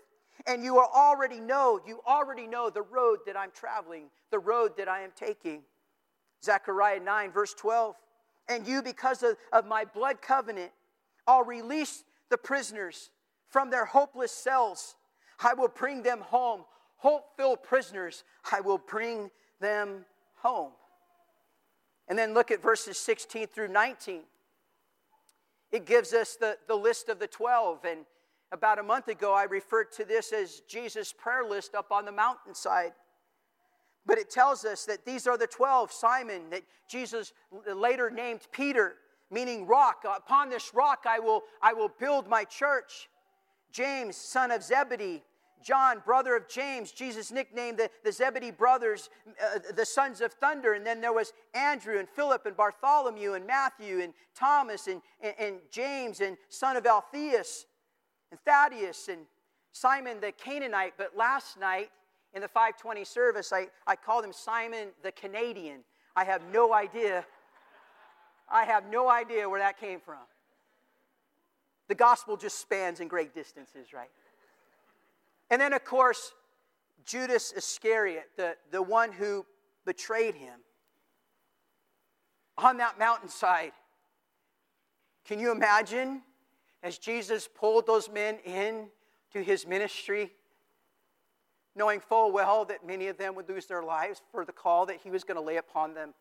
And 0.45 0.65
you 0.65 0.77
already 0.81 1.39
know, 1.39 1.79
you 1.87 2.01
already 2.05 2.45
know 2.45 2.69
the 2.69 2.81
road 2.81 3.19
that 3.25 3.37
I'm 3.37 3.51
traveling, 3.51 4.07
the 4.31 4.39
road 4.39 4.73
that 4.75 4.89
I 4.89 5.03
am 5.03 5.11
taking. 5.15 5.61
Zechariah 6.43 6.99
9, 6.99 7.31
verse 7.31 7.53
12. 7.53 7.95
And 8.49 8.67
you, 8.67 8.81
because 8.81 9.23
of, 9.23 9.35
of 9.51 9.65
my 9.65 9.85
blood 9.85 10.21
covenant, 10.21 10.71
I'll 11.27 11.43
release 11.43 12.03
the 12.29 12.37
prisoners 12.37 13.09
from 13.49 13.69
their 13.69 13.85
hopeless 13.85 14.31
cells. 14.31 14.95
I 15.39 15.53
will 15.53 15.67
bring 15.67 16.03
them 16.03 16.21
home. 16.21 16.63
Hope 16.97 17.35
filled 17.37 17.61
prisoners, 17.61 18.23
I 18.51 18.61
will 18.61 18.79
bring 18.79 19.29
them 19.59 20.05
home. 20.35 20.71
And 22.07 22.17
then 22.17 22.33
look 22.33 22.51
at 22.51 22.61
verses 22.61 22.97
16 22.97 23.47
through 23.47 23.67
19. 23.67 24.21
It 25.71 25.85
gives 25.85 26.13
us 26.13 26.35
the, 26.35 26.57
the 26.67 26.75
list 26.75 27.09
of 27.09 27.19
the 27.19 27.27
12. 27.27 27.85
And 27.85 27.99
about 28.51 28.79
a 28.79 28.83
month 28.83 29.09
ago, 29.09 29.33
I 29.33 29.43
referred 29.43 29.91
to 29.93 30.05
this 30.05 30.31
as 30.31 30.61
Jesus' 30.61 31.13
prayer 31.13 31.43
list 31.43 31.75
up 31.75 31.91
on 31.91 32.05
the 32.05 32.11
mountainside. 32.11 32.93
But 34.07 34.17
it 34.17 34.29
tells 34.29 34.63
us 34.63 34.85
that 34.85 35.05
these 35.05 35.27
are 35.27 35.37
the 35.37 35.47
12 35.47 35.91
Simon, 35.91 36.49
that 36.49 36.63
Jesus 36.89 37.33
later 37.75 38.09
named 38.09 38.47
Peter, 38.51 38.95
meaning 39.29 39.67
rock. 39.67 40.05
Upon 40.05 40.49
this 40.49 40.73
rock 40.73 41.05
I 41.05 41.19
will, 41.19 41.43
I 41.61 41.73
will 41.73 41.91
build 41.99 42.27
my 42.27 42.45
church. 42.45 43.09
James, 43.71 44.15
son 44.15 44.49
of 44.49 44.63
Zebedee, 44.63 45.23
John, 45.61 46.01
brother 46.05 46.35
of 46.37 46.47
James, 46.47 46.93
Jesus 46.93 47.31
nicknamed 47.31 47.77
the, 47.77 47.89
the 48.05 48.11
Zebedee 48.11 48.51
brothers 48.51 49.09
uh, 49.43 49.59
the 49.75 49.85
sons 49.85 50.21
of 50.21 50.31
thunder. 50.33 50.73
And 50.73 50.85
then 50.85 51.01
there 51.01 51.11
was 51.11 51.33
Andrew 51.53 51.99
and 51.99 52.07
Philip 52.07 52.45
and 52.45 52.55
Bartholomew 52.55 53.33
and 53.33 53.45
Matthew 53.45 53.99
and 53.99 54.13
Thomas 54.33 54.87
and, 54.87 55.01
and, 55.19 55.33
and 55.37 55.55
James 55.69 56.21
and 56.21 56.37
son 56.47 56.77
of 56.77 56.85
Alphaeus 56.85 57.65
and 58.31 58.39
Thaddeus 58.45 59.09
and 59.09 59.25
Simon 59.73 60.21
the 60.21 60.31
Canaanite. 60.31 60.93
But 60.97 61.17
last 61.17 61.59
night 61.59 61.89
in 62.33 62.41
the 62.41 62.47
520 62.47 63.03
service, 63.05 63.51
I, 63.53 63.67
I 63.85 63.95
called 63.95 64.23
him 64.23 64.33
Simon 64.33 64.89
the 65.03 65.11
Canadian. 65.11 65.79
I 66.15 66.23
have 66.23 66.41
no 66.51 66.73
idea. 66.73 67.25
I 68.49 68.63
have 68.63 68.89
no 68.89 69.09
idea 69.09 69.49
where 69.49 69.59
that 69.59 69.79
came 69.79 69.99
from. 69.99 70.19
The 71.87 71.95
gospel 71.95 72.37
just 72.37 72.59
spans 72.59 72.99
in 72.99 73.07
great 73.07 73.33
distances, 73.33 73.93
right? 73.93 74.09
And 75.49 75.61
then, 75.61 75.73
of 75.73 75.85
course, 75.85 76.33
Judas 77.05 77.53
Iscariot, 77.53 78.29
the, 78.35 78.55
the 78.71 78.81
one 78.81 79.11
who 79.11 79.45
betrayed 79.85 80.35
him 80.35 80.59
on 82.57 82.77
that 82.77 82.99
mountainside. 82.99 83.71
Can 85.25 85.39
you 85.39 85.51
imagine 85.51 86.21
as 86.83 86.97
Jesus 86.97 87.47
pulled 87.53 87.87
those 87.87 88.09
men 88.09 88.39
in 88.45 88.87
to 89.33 89.41
his 89.41 89.65
ministry, 89.65 90.31
knowing 91.77 91.99
full 91.99 92.31
well 92.31 92.65
that 92.65 92.85
many 92.85 93.07
of 93.07 93.17
them 93.17 93.35
would 93.35 93.47
lose 93.47 93.67
their 93.67 93.83
lives 93.83 94.21
for 94.31 94.43
the 94.43 94.51
call 94.51 94.85
that 94.87 94.97
he 95.03 95.11
was 95.11 95.23
going 95.23 95.37
to 95.37 95.41
lay 95.41 95.57
upon 95.57 95.93
them. 95.93 96.13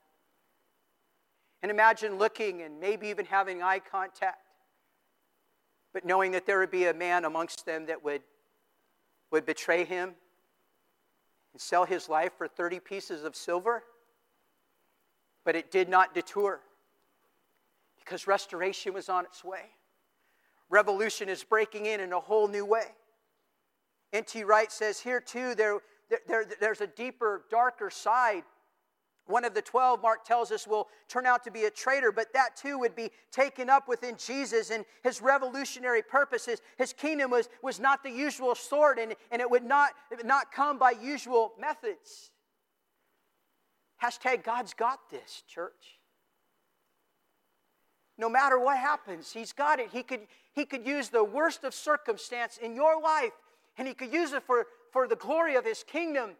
And 1.62 1.70
imagine 1.70 2.18
looking 2.18 2.62
and 2.62 2.78
maybe 2.78 3.08
even 3.08 3.24
having 3.24 3.62
eye 3.62 3.80
contact, 3.80 4.42
but 5.92 6.04
knowing 6.04 6.32
that 6.32 6.46
there 6.46 6.58
would 6.58 6.70
be 6.70 6.84
a 6.84 6.94
man 6.94 7.24
amongst 7.24 7.64
them 7.64 7.86
that 7.86 8.04
would, 8.04 8.22
would 9.32 9.46
betray 9.46 9.84
him 9.84 10.14
and 11.52 11.60
sell 11.60 11.86
his 11.86 12.08
life 12.08 12.32
for 12.36 12.46
30 12.46 12.80
pieces 12.80 13.24
of 13.24 13.34
silver. 13.34 13.82
But 15.44 15.56
it 15.56 15.70
did 15.70 15.88
not 15.88 16.14
deter 16.14 16.60
because 17.98 18.26
restoration 18.26 18.92
was 18.92 19.08
on 19.08 19.24
its 19.24 19.42
way. 19.42 19.70
Revolution 20.68 21.28
is 21.28 21.42
breaking 21.42 21.86
in 21.86 22.00
in 22.00 22.12
a 22.12 22.20
whole 22.20 22.46
new 22.46 22.64
way. 22.64 22.94
N.T. 24.16 24.44
Wright 24.44 24.72
says 24.72 24.98
here 24.98 25.20
too, 25.20 25.54
there, 25.54 25.80
there, 26.26 26.46
there's 26.58 26.80
a 26.80 26.86
deeper, 26.86 27.44
darker 27.50 27.90
side. 27.90 28.44
One 29.26 29.44
of 29.44 29.52
the 29.52 29.60
12, 29.60 30.00
Mark 30.00 30.24
tells 30.24 30.50
us, 30.52 30.66
will 30.66 30.88
turn 31.08 31.26
out 31.26 31.44
to 31.44 31.50
be 31.50 31.64
a 31.64 31.70
traitor, 31.70 32.12
but 32.12 32.32
that 32.32 32.56
too 32.56 32.78
would 32.78 32.94
be 32.94 33.10
taken 33.30 33.68
up 33.68 33.88
within 33.88 34.16
Jesus 34.16 34.70
and 34.70 34.84
his 35.02 35.20
revolutionary 35.20 36.00
purposes. 36.00 36.62
His 36.78 36.92
kingdom 36.94 37.30
was, 37.30 37.50
was 37.62 37.78
not 37.78 38.02
the 38.02 38.10
usual 38.10 38.54
sort, 38.54 38.98
and, 38.98 39.14
and 39.30 39.42
it, 39.42 39.50
would 39.50 39.64
not, 39.64 39.90
it 40.10 40.16
would 40.16 40.26
not 40.26 40.50
come 40.50 40.78
by 40.78 40.92
usual 40.92 41.52
methods. 41.60 42.30
Hashtag 44.02 44.44
God's 44.44 44.72
got 44.72 45.10
this, 45.10 45.42
church. 45.46 45.98
No 48.16 48.30
matter 48.30 48.58
what 48.58 48.78
happens, 48.78 49.32
He's 49.32 49.52
got 49.52 49.78
it. 49.78 49.90
He 49.92 50.02
could, 50.02 50.20
he 50.54 50.64
could 50.64 50.86
use 50.86 51.10
the 51.10 51.24
worst 51.24 51.64
of 51.64 51.74
circumstance 51.74 52.56
in 52.56 52.74
your 52.74 52.98
life 53.02 53.32
and 53.78 53.86
He 53.86 53.94
could 53.94 54.12
use 54.12 54.32
it 54.32 54.42
for, 54.42 54.66
for 54.92 55.08
the 55.08 55.16
glory 55.16 55.56
of 55.56 55.64
His 55.64 55.84
kingdom. 55.84 56.30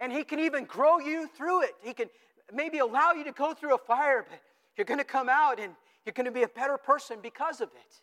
And 0.00 0.12
He 0.12 0.24
can 0.24 0.38
even 0.38 0.64
grow 0.64 0.98
you 0.98 1.28
through 1.28 1.62
it. 1.62 1.74
He 1.82 1.92
can 1.92 2.08
maybe 2.52 2.78
allow 2.78 3.12
you 3.12 3.24
to 3.24 3.32
go 3.32 3.54
through 3.54 3.74
a 3.74 3.78
fire, 3.78 4.26
but 4.28 4.40
you're 4.76 4.84
going 4.84 4.98
to 4.98 5.04
come 5.04 5.28
out 5.28 5.60
and 5.60 5.74
you're 6.04 6.12
going 6.12 6.26
to 6.26 6.32
be 6.32 6.42
a 6.42 6.48
better 6.48 6.76
person 6.76 7.18
because 7.22 7.60
of 7.60 7.68
it. 7.68 8.00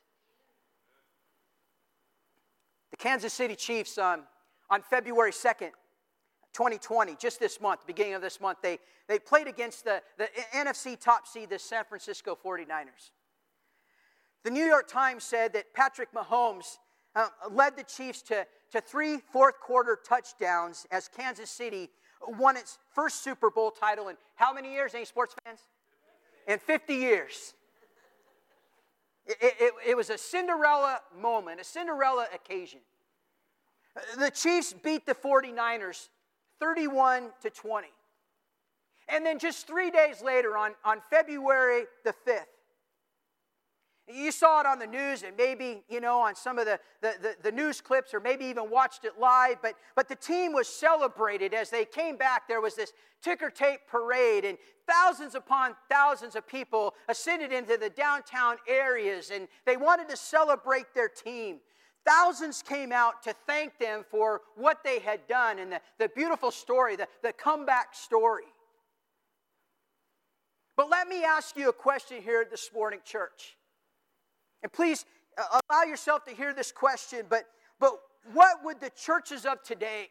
The 2.92 2.98
Kansas 2.98 3.34
City 3.34 3.56
Chiefs 3.56 3.98
um, 3.98 4.24
on 4.70 4.82
February 4.82 5.32
2nd, 5.32 5.72
2020, 6.54 7.16
just 7.20 7.40
this 7.40 7.60
month, 7.62 7.86
beginning 7.86 8.14
of 8.14 8.22
this 8.22 8.40
month, 8.40 8.60
they, 8.62 8.80
they 9.08 9.20
played 9.20 9.48
against 9.48 9.84
the, 9.86 10.02
the 10.18 10.28
NFC 10.56 11.00
top 11.00 11.28
seed, 11.28 11.50
the 11.50 11.60
San 11.60 11.84
Francisco 11.84 12.38
49ers. 12.44 13.12
The 14.44 14.52
New 14.52 14.66
York 14.66 14.88
Times 14.88 15.24
said 15.24 15.54
that 15.54 15.74
Patrick 15.74 16.14
Mahomes 16.14 16.78
uh, 17.18 17.28
led 17.50 17.76
the 17.76 17.84
Chiefs 17.84 18.22
to, 18.22 18.46
to 18.72 18.80
three 18.80 19.18
fourth 19.34 19.60
quarter 19.60 19.98
touchdowns 20.08 20.86
as 20.92 21.08
Kansas 21.08 21.50
City 21.50 21.90
won 22.28 22.56
its 22.56 22.78
first 22.94 23.24
Super 23.24 23.50
Bowl 23.50 23.72
title 23.72 24.10
in 24.10 24.18
how 24.36 24.54
many 24.54 24.72
years, 24.72 24.94
any 24.94 25.06
sports 25.06 25.36
fans? 25.44 25.60
In 26.48 26.60
50 26.60 26.94
years. 26.94 27.54
It, 29.26 29.38
it, 29.42 29.74
it, 29.90 29.98
was 29.98 30.10
a 30.10 30.18
Cinderella 30.18 31.00
moment, 31.20 31.60
a 31.60 31.64
Cinderella 31.64 32.28
occasion. 32.34 32.80
The 34.18 34.30
Chiefs 34.30 34.74
beat 34.74 35.06
the 35.06 35.16
49ers 35.16 36.08
31 36.60 37.30
to 37.42 37.50
20. 37.50 37.88
And 39.10 39.26
then 39.26 39.40
just 39.40 39.68
three 39.68 39.90
days 39.90 40.22
later, 40.22 40.56
on, 40.56 40.74
on 40.86 41.02
February 41.10 41.86
the 42.06 42.14
5th, 42.28 42.46
you 44.08 44.32
saw 44.32 44.62
it 44.62 44.66
on 44.66 44.80
the 44.80 44.88
news 44.88 45.24
and 45.24 45.36
maybe, 45.36 45.84
you 45.90 46.00
know, 46.00 46.20
on 46.20 46.36
some 46.36 46.58
of 46.58 46.66
the, 46.66 46.80
the, 47.02 47.16
the, 47.22 47.36
the, 47.44 47.52
news 47.52 47.82
clips 47.82 48.14
or 48.14 48.20
maybe 48.20 48.46
even 48.46 48.70
watched 48.70 49.04
it 49.04 49.20
live, 49.20 49.58
but, 49.62 49.74
but 49.96 50.08
the 50.08 50.16
team 50.16 50.54
was 50.54 50.68
celebrated 50.68 51.54
as 51.54 51.70
they 51.70 51.84
came 51.84 52.16
back. 52.16 52.48
There 52.48 52.62
was 52.62 52.76
this 52.76 52.94
ticker 53.22 53.50
tape 53.50 53.82
parade, 53.88 54.46
and 54.46 54.58
thousands 54.88 55.36
upon 55.36 55.76
thousands 55.90 56.36
of 56.36 56.48
people 56.48 56.94
ascended 57.10 57.52
into 57.52 57.78
the 57.78 57.90
downtown 57.90 58.58
areas, 58.68 59.32
and 59.34 59.48
they 59.66 59.76
wanted 59.76 60.08
to 60.10 60.16
celebrate 60.16 60.94
their 60.94 61.10
team. 61.10 61.58
Thousands 62.06 62.62
came 62.62 62.94
out 62.94 63.22
to 63.24 63.36
thank 63.46 63.78
them 63.80 64.06
for 64.10 64.42
what 64.56 64.84
they 64.84 65.00
had 65.00 65.28
done 65.28 65.60
and 65.60 65.70
the, 65.70 65.82
the 66.00 66.10
beautiful 66.16 66.52
story, 66.52 66.96
the, 66.96 67.08
the 67.22 67.34
comeback 67.34 67.94
story. 67.94 68.46
But 70.78 70.90
let 70.90 71.10
me 71.10 71.26
ask 71.26 71.58
you 71.58 71.68
a 71.68 71.74
question 71.74 72.22
here 72.22 72.48
this 72.50 72.70
morning, 72.74 73.00
church. 73.04 73.58
And 74.68 74.74
please 74.74 75.06
uh, 75.38 75.62
allow 75.70 75.84
yourself 75.84 76.26
to 76.26 76.36
hear 76.36 76.54
this 76.54 76.74
question, 76.74 77.26
but, 77.30 77.46
but 77.80 77.92
what 78.34 78.66
would 78.66 78.82
the 78.82 78.90
churches 78.90 79.46
of 79.46 79.64
today, 79.64 80.10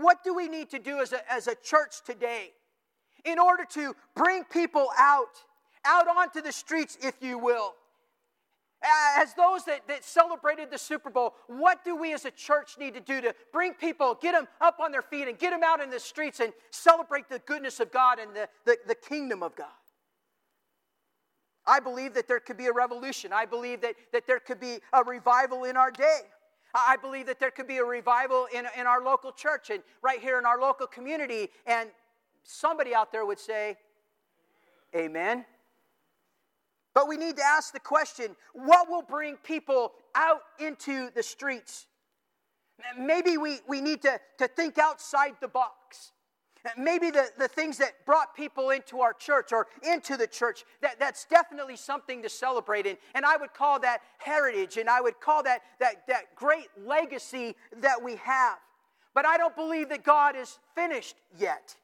what 0.00 0.24
do 0.24 0.34
we 0.34 0.48
need 0.48 0.70
to 0.70 0.80
do 0.80 0.98
as 0.98 1.12
a, 1.12 1.32
as 1.32 1.46
a 1.46 1.54
church 1.54 2.02
today 2.04 2.50
in 3.24 3.38
order 3.38 3.64
to 3.74 3.94
bring 4.16 4.42
people 4.42 4.88
out, 4.98 5.40
out 5.84 6.08
onto 6.08 6.42
the 6.42 6.50
streets, 6.50 6.98
if 7.00 7.14
you 7.20 7.38
will? 7.38 7.76
As 9.16 9.34
those 9.34 9.64
that, 9.66 9.86
that 9.86 10.04
celebrated 10.04 10.72
the 10.72 10.78
Super 10.78 11.08
Bowl, 11.08 11.34
what 11.46 11.84
do 11.84 11.94
we 11.94 12.12
as 12.12 12.24
a 12.24 12.32
church 12.32 12.76
need 12.76 12.94
to 12.94 13.00
do 13.00 13.20
to 13.20 13.36
bring 13.52 13.72
people, 13.74 14.18
get 14.20 14.32
them 14.32 14.48
up 14.60 14.80
on 14.80 14.90
their 14.90 15.02
feet, 15.02 15.28
and 15.28 15.38
get 15.38 15.50
them 15.50 15.62
out 15.64 15.80
in 15.80 15.90
the 15.90 16.00
streets 16.00 16.40
and 16.40 16.52
celebrate 16.72 17.28
the 17.28 17.38
goodness 17.38 17.78
of 17.78 17.92
God 17.92 18.18
and 18.18 18.34
the, 18.34 18.48
the, 18.64 18.76
the 18.88 18.96
kingdom 18.96 19.44
of 19.44 19.54
God? 19.54 19.68
I 21.66 21.80
believe 21.80 22.14
that 22.14 22.28
there 22.28 22.40
could 22.40 22.56
be 22.56 22.66
a 22.66 22.72
revolution. 22.72 23.32
I 23.32 23.44
believe 23.44 23.80
that, 23.80 23.94
that 24.12 24.26
there 24.26 24.38
could 24.38 24.60
be 24.60 24.78
a 24.92 25.02
revival 25.02 25.64
in 25.64 25.76
our 25.76 25.90
day. 25.90 26.20
I 26.74 26.96
believe 26.96 27.26
that 27.26 27.40
there 27.40 27.50
could 27.50 27.66
be 27.66 27.78
a 27.78 27.84
revival 27.84 28.46
in, 28.54 28.66
in 28.78 28.86
our 28.86 29.02
local 29.02 29.32
church 29.32 29.70
and 29.70 29.82
right 30.02 30.20
here 30.20 30.38
in 30.38 30.44
our 30.44 30.60
local 30.60 30.86
community. 30.86 31.48
And 31.66 31.90
somebody 32.44 32.94
out 32.94 33.12
there 33.12 33.24
would 33.24 33.40
say, 33.40 33.76
Amen. 34.94 35.44
But 36.94 37.08
we 37.08 37.18
need 37.18 37.36
to 37.36 37.42
ask 37.44 37.72
the 37.72 37.80
question 37.80 38.36
what 38.54 38.88
will 38.88 39.02
bring 39.02 39.36
people 39.36 39.92
out 40.14 40.40
into 40.58 41.10
the 41.14 41.22
streets? 41.22 41.86
Maybe 42.98 43.36
we, 43.36 43.58
we 43.68 43.80
need 43.80 44.02
to, 44.02 44.18
to 44.38 44.48
think 44.48 44.78
outside 44.78 45.34
the 45.40 45.48
box. 45.48 46.12
Maybe 46.76 47.10
the, 47.10 47.28
the 47.38 47.48
things 47.48 47.78
that 47.78 47.92
brought 48.04 48.34
people 48.34 48.70
into 48.70 49.00
our 49.00 49.12
church 49.12 49.52
or 49.52 49.66
into 49.82 50.16
the 50.16 50.26
church, 50.26 50.64
that, 50.80 50.98
that's 50.98 51.24
definitely 51.26 51.76
something 51.76 52.22
to 52.22 52.28
celebrate 52.28 52.86
in. 52.86 52.96
And 53.14 53.24
I 53.24 53.36
would 53.36 53.54
call 53.54 53.80
that 53.80 54.00
heritage 54.18 54.76
and 54.76 54.88
I 54.88 55.00
would 55.00 55.20
call 55.20 55.42
that, 55.44 55.62
that, 55.80 56.06
that 56.08 56.34
great 56.34 56.68
legacy 56.84 57.54
that 57.80 58.02
we 58.02 58.16
have. 58.16 58.58
But 59.14 59.26
I 59.26 59.36
don't 59.36 59.56
believe 59.56 59.88
that 59.90 60.04
God 60.04 60.36
is 60.36 60.58
finished 60.74 61.16
yet. 61.38 61.76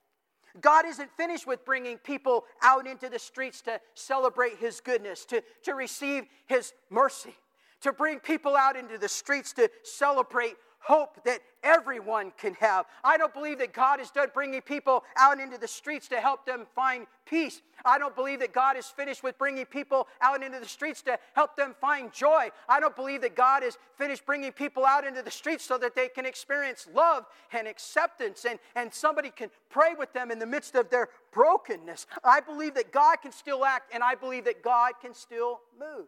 God 0.61 0.85
isn't 0.85 1.11
finished 1.17 1.47
with 1.47 1.65
bringing 1.65 1.97
people 1.99 2.45
out 2.63 2.87
into 2.87 3.09
the 3.09 3.19
streets 3.19 3.63
to 3.63 3.81
celebrate 3.95 4.59
His 4.59 4.81
goodness, 4.81 5.25
to, 5.27 5.43
to 5.65 5.75
receive 5.75 6.25
His 6.47 6.75
mercy, 6.91 7.35
to 7.81 7.93
bring 7.93 8.21
people 8.21 8.55
out 8.55 8.77
into 8.77 8.99
the 8.99 9.09
streets 9.09 9.53
to 9.55 9.71
celebrate 9.83 10.57
hope 10.83 11.23
that 11.25 11.41
everyone 11.63 12.33
can 12.37 12.55
have. 12.55 12.87
I 13.05 13.17
don't 13.17 13.33
believe 13.33 13.59
that 13.59 13.73
God 13.73 14.01
is 14.01 14.11
done 14.11 14.29
bringing 14.35 14.61
people 14.61 15.05
out 15.17 15.39
into 15.39 15.57
the 15.57 15.69
streets 15.69 16.09
to 16.09 16.17
help 16.17 16.45
them 16.45 16.67
find 16.75 17.07
peace. 17.25 17.63
I 17.85 17.99
don't 17.99 18.15
believe 18.15 18.41
that 18.41 18.53
God 18.53 18.77
is 18.77 18.87
finished 18.87 19.23
with 19.23 19.39
bringing 19.39 19.65
people 19.65 20.09
out 20.21 20.43
into 20.43 20.59
the 20.59 20.69
streets 20.69 21.03
to 21.03 21.19
help 21.35 21.57
them 21.57 21.75
find 21.81 22.13
joy. 22.13 22.49
I 22.69 22.81
don't 22.81 22.97
believe 22.97 23.21
that 23.23 23.37
God 23.37 23.63
is 23.63 23.79
finished 23.97 24.27
bringing 24.27 24.51
people 24.51 24.85
out 24.85 25.07
into 25.07 25.23
the 25.23 25.31
streets 25.31 25.65
so 25.65 25.79
that 25.79 25.95
they 25.95 26.09
can 26.09 26.27
experience 26.27 26.89
love 26.93 27.27
and 27.53 27.69
acceptance 27.69 28.45
and, 28.45 28.59
and 28.75 28.93
somebody 28.93 29.31
can 29.31 29.51
pray 29.71 29.95
with 29.97 30.13
them 30.13 30.31
in 30.31 30.41
the 30.41 30.47
midst 30.47 30.75
of 30.75 30.91
their 30.91 31.09
brokenness. 31.33 32.07
I 32.25 32.41
believe 32.41 32.75
that 32.75 32.93
God 32.93 33.17
can 33.23 33.33
still 33.33 33.65
act 33.65 33.95
and 33.95 34.03
I 34.03 34.17
believe 34.17 34.45
that 34.47 34.63
God 34.63 34.93
can 35.01 35.15
still 35.15 35.61
move. 35.79 36.07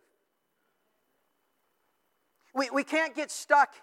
We, 2.55 2.71
we 2.71 2.85
can't 2.85 3.15
get 3.15 3.31
stuck 3.31 3.75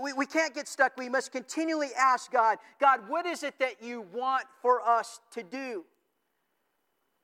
we, 0.00 0.12
we 0.12 0.26
can't 0.26 0.54
get 0.54 0.68
stuck. 0.68 0.96
We 0.96 1.08
must 1.08 1.32
continually 1.32 1.90
ask 1.98 2.30
God, 2.30 2.58
God, 2.80 3.08
what 3.08 3.26
is 3.26 3.42
it 3.42 3.58
that 3.58 3.82
you 3.82 4.06
want 4.12 4.44
for 4.60 4.80
us 4.86 5.20
to 5.32 5.42
do? 5.42 5.84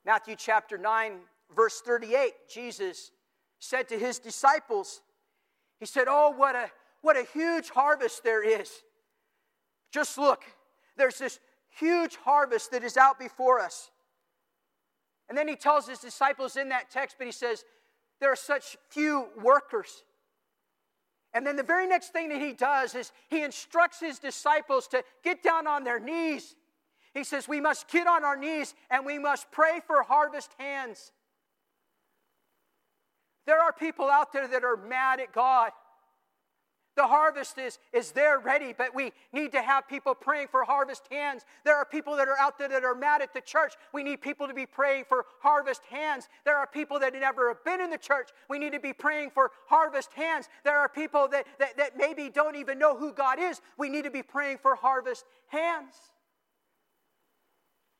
Matthew 0.05 0.37
chapter 0.37 0.79
9, 0.79 1.19
verse 1.55 1.81
38, 1.81 2.33
Jesus 2.53 3.11
said 3.59 3.89
to 3.89 3.99
his 3.99 4.19
disciples, 4.19 5.03
He 5.79 5.87
said, 5.87 6.05
Oh, 6.09 6.33
what 6.37 6.55
a, 6.55 6.71
what 7.03 7.17
a 7.17 7.25
huge 7.33 7.71
harvest 7.71 8.23
there 8.25 8.43
is. 8.43 8.71
Just 9.93 10.17
look, 10.17 10.45
there's 10.97 11.19
this 11.19 11.41
huge 11.69 12.17
harvest 12.17 12.71
that 12.71 12.85
is 12.85 12.97
out 12.97 13.19
before 13.19 13.61
us. 13.61 13.91
And 15.29 15.37
then 15.37 15.47
he 15.47 15.57
tells 15.57 15.89
his 15.89 15.99
disciples 15.99 16.57
in 16.57 16.69
that 16.71 16.91
text, 16.91 17.17
but 17.19 17.27
he 17.27 17.33
says, 17.33 17.65
There 18.21 18.33
are 18.33 18.37
such 18.37 18.77
few 18.89 19.29
workers. 19.41 20.05
And 21.33 21.47
then 21.47 21.57
the 21.57 21.63
very 21.63 21.87
next 21.87 22.09
thing 22.13 22.29
that 22.31 22.41
he 22.41 22.53
does 22.53 22.95
is 22.95 23.13
he 23.29 23.43
instructs 23.43 24.01
his 24.01 24.19
disciples 24.19 24.89
to 24.89 25.05
get 25.23 25.43
down 25.43 25.67
on 25.67 25.85
their 25.85 26.01
knees. 26.01 26.57
He 27.15 27.25
says, 27.25 27.49
We 27.49 27.61
must 27.61 27.89
get 27.89 28.07
on 28.07 28.25
our 28.25 28.37
knees 28.37 28.75
and 28.91 29.07
we 29.07 29.19
must 29.19 29.51
pray 29.51 29.81
for 29.87 30.03
harvest 30.03 30.51
hands. 30.59 31.13
There 33.47 33.61
are 33.61 33.73
people 33.73 34.09
out 34.11 34.33
there 34.33 34.49
that 34.49 34.65
are 34.65 34.77
mad 34.77 35.21
at 35.21 35.33
God. 35.33 35.73
The 37.01 37.07
harvest 37.07 37.57
is, 37.57 37.79
is 37.95 38.13
there 38.13 38.39
ready, 38.39 38.75
but 38.77 38.95
we 38.95 39.15
need 39.33 39.53
to 39.53 39.63
have 39.63 39.89
people 39.89 40.15
praying 40.15 40.49
for 40.49 40.65
harvest 40.65 41.05
hands. 41.11 41.47
There 41.65 41.75
are 41.75 41.87
people 41.87 42.15
that 42.17 42.29
are 42.29 42.37
out 42.39 42.59
there 42.59 42.69
that 42.69 42.85
are 42.85 42.95
mad 42.95 43.23
at 43.23 43.33
the 43.33 43.41
church. 43.41 43.73
We 43.95 44.03
need 44.03 44.21
people 44.21 44.47
to 44.47 44.53
be 44.53 44.67
praying 44.67 45.05
for 45.09 45.25
harvest 45.41 45.81
hands. 45.89 46.29
There 46.45 46.59
are 46.59 46.67
people 46.67 46.99
that 46.99 47.15
never 47.15 47.49
have 47.49 47.65
been 47.65 47.81
in 47.81 47.89
the 47.89 47.97
church. 47.97 48.29
We 48.51 48.59
need 48.59 48.75
to 48.75 48.81
be 48.81 48.93
praying 48.93 49.31
for 49.31 49.51
harvest 49.67 50.13
hands. 50.13 50.51
There 50.63 50.79
are 50.79 50.91
people 50.91 51.27
that, 51.29 51.47
that, 51.59 51.79
that 51.79 51.97
maybe 51.97 52.29
don't 52.29 52.57
even 52.57 52.79
know 52.79 52.95
who 52.95 53.15
God 53.15 53.39
is. 53.41 53.63
We 53.79 53.89
need 53.89 54.05
to 54.05 54.11
be 54.11 54.23
praying 54.23 54.59
for 54.59 54.75
harvest 54.75 55.25
hands. 55.47 55.95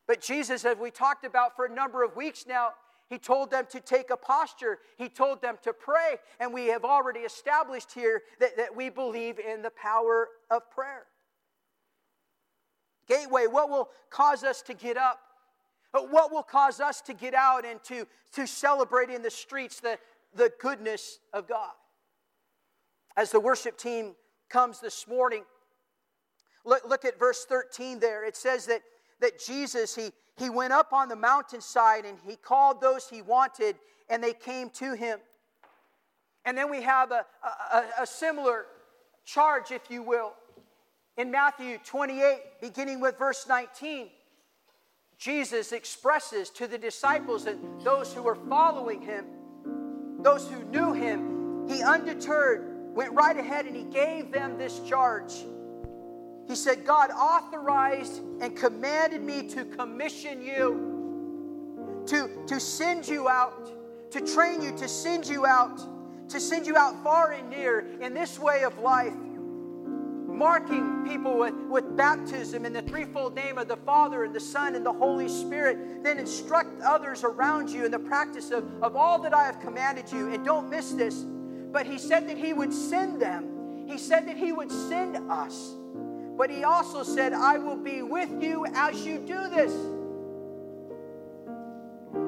But 0.07 0.21
Jesus, 0.21 0.63
as 0.67 0.77
we 0.77 0.91
talked 0.91 1.25
about 1.25 1.57
for 1.57 1.65
a 1.65 1.75
number 1.75 2.03
of 2.03 2.17
weeks 2.17 2.45
now, 2.47 2.73
he 3.11 3.19
told 3.19 3.51
them 3.51 3.67
to 3.71 3.81
take 3.81 4.11
a 4.11 4.17
posture. 4.17 4.79
He 4.97 5.09
told 5.09 5.43
them 5.43 5.59
to 5.63 5.73
pray. 5.73 6.17
And 6.39 6.55
we 6.55 6.69
have 6.69 6.85
already 6.85 7.21
established 7.21 7.93
here 7.93 8.23
that, 8.39 8.57
that 8.57 8.75
we 8.75 8.89
believe 8.89 9.41
in 9.41 9.63
the 9.63 9.71
power 9.71 10.29
of 10.49 10.71
prayer. 10.71 11.07
Gateway, 13.09 13.49
what 13.49 13.69
will 13.69 13.91
cause 14.11 14.45
us 14.45 14.63
to 14.63 14.75
get 14.75 14.97
up? 14.97 15.19
Uh, 15.93 16.03
what 16.03 16.31
will 16.31 16.45
cause 16.45 16.79
us 16.79 17.01
to 17.01 17.13
get 17.13 17.35
out 17.35 17.65
and 17.67 17.83
to, 17.83 18.07
to 18.35 18.47
celebrate 18.47 19.11
in 19.11 19.23
the 19.23 19.31
streets 19.31 19.81
the, 19.81 19.99
the 20.37 20.53
goodness 20.61 21.19
of 21.33 21.49
God? 21.49 21.73
As 23.17 23.33
the 23.33 23.41
worship 23.41 23.77
team 23.77 24.13
comes 24.49 24.79
this 24.79 25.09
morning, 25.09 25.43
look, 26.65 26.89
look 26.89 27.05
at 27.05 27.19
verse 27.19 27.45
13 27.45 27.99
there. 27.99 28.25
It 28.25 28.37
says 28.37 28.67
that, 28.67 28.83
that 29.21 29.39
Jesus, 29.39 29.95
he, 29.95 30.11
he 30.37 30.51
went 30.51 30.73
up 30.73 30.93
on 30.93 31.09
the 31.09 31.17
mountainside 31.17 32.05
and 32.05 32.19
he 32.27 32.37
called 32.37 32.81
those 32.81 33.09
he 33.09 33.23
wanted, 33.23 33.77
and 34.09 34.23
they 34.23 34.33
came 34.33 34.71
to 34.71 34.95
him. 34.95 35.19
And 36.45 36.57
then 36.57 36.71
we 36.71 36.83
have 36.83 37.13
a, 37.13 37.25
a, 37.73 37.85
a 38.03 38.07
similar 38.07 38.67
charge, 39.25 39.71
if 39.71 39.91
you 39.91 40.03
will. 40.03 40.33
In 41.17 41.31
Matthew 41.31 41.79
28, 41.85 42.39
beginning 42.61 43.01
with 43.01 43.19
verse 43.19 43.47
19, 43.47 44.09
Jesus 45.19 45.73
expresses 45.73 46.49
to 46.51 46.67
the 46.67 46.79
disciples 46.79 47.45
and 47.45 47.59
those 47.85 48.15
who 48.15 48.23
were 48.23 48.37
following 48.49 49.03
him, 49.03 49.27
those 50.21 50.49
who 50.49 50.65
knew 50.65 50.95
him, 50.95 51.69
he 51.69 51.83
undeterred 51.83 52.95
went 52.95 53.13
right 53.13 53.37
ahead 53.37 53.67
and 53.67 53.77
he 53.77 53.85
gave 53.85 54.33
them 54.33 54.57
this 54.57 54.81
charge. 54.81 55.45
He 56.51 56.57
said, 56.57 56.85
God 56.85 57.13
authorized 57.13 58.23
and 58.41 58.57
commanded 58.57 59.23
me 59.23 59.47
to 59.51 59.65
commission 59.67 60.43
you, 60.43 62.03
to, 62.07 62.29
to 62.49 62.59
send 62.59 63.07
you 63.07 63.29
out, 63.29 64.11
to 64.11 64.21
train 64.21 64.61
you, 64.61 64.77
to 64.77 64.89
send 64.89 65.29
you 65.29 65.47
out, 65.47 65.81
to 66.29 66.41
send 66.41 66.67
you 66.67 66.77
out 66.77 67.05
far 67.05 67.31
and 67.31 67.49
near 67.51 67.87
in 68.01 68.15
this 68.15 68.37
way 68.37 68.65
of 68.65 68.77
life, 68.81 69.15
marking 70.27 71.07
people 71.07 71.39
with, 71.39 71.55
with 71.55 71.97
baptism 71.97 72.67
in 72.67 72.73
the 72.73 72.83
threefold 72.83 73.37
name 73.37 73.57
of 73.57 73.69
the 73.69 73.77
Father 73.77 74.25
and 74.25 74.35
the 74.35 74.41
Son 74.41 74.75
and 74.75 74.85
the 74.85 74.93
Holy 74.93 75.29
Spirit. 75.29 76.03
Then 76.03 76.19
instruct 76.19 76.81
others 76.81 77.23
around 77.23 77.71
you 77.71 77.85
in 77.85 77.93
the 77.93 78.01
practice 78.01 78.51
of, 78.51 78.65
of 78.83 78.97
all 78.97 79.21
that 79.23 79.33
I 79.33 79.45
have 79.45 79.61
commanded 79.61 80.11
you. 80.11 80.35
And 80.35 80.45
don't 80.45 80.69
miss 80.69 80.91
this, 80.91 81.15
but 81.71 81.87
He 81.87 81.97
said 81.97 82.29
that 82.29 82.37
He 82.37 82.53
would 82.53 82.73
send 82.73 83.23
them, 83.23 83.87
He 83.87 83.99
said 83.99 84.27
that 84.27 84.37
He 84.37 84.51
would 84.51 84.73
send 84.73 85.17
us. 85.31 85.77
But 86.41 86.49
he 86.49 86.65
also 86.65 87.03
said, 87.03 87.35
I 87.35 87.59
will 87.59 87.77
be 87.77 88.01
with 88.01 88.43
you 88.43 88.65
as 88.73 89.05
you 89.05 89.19
do 89.19 89.51
this. 89.51 89.75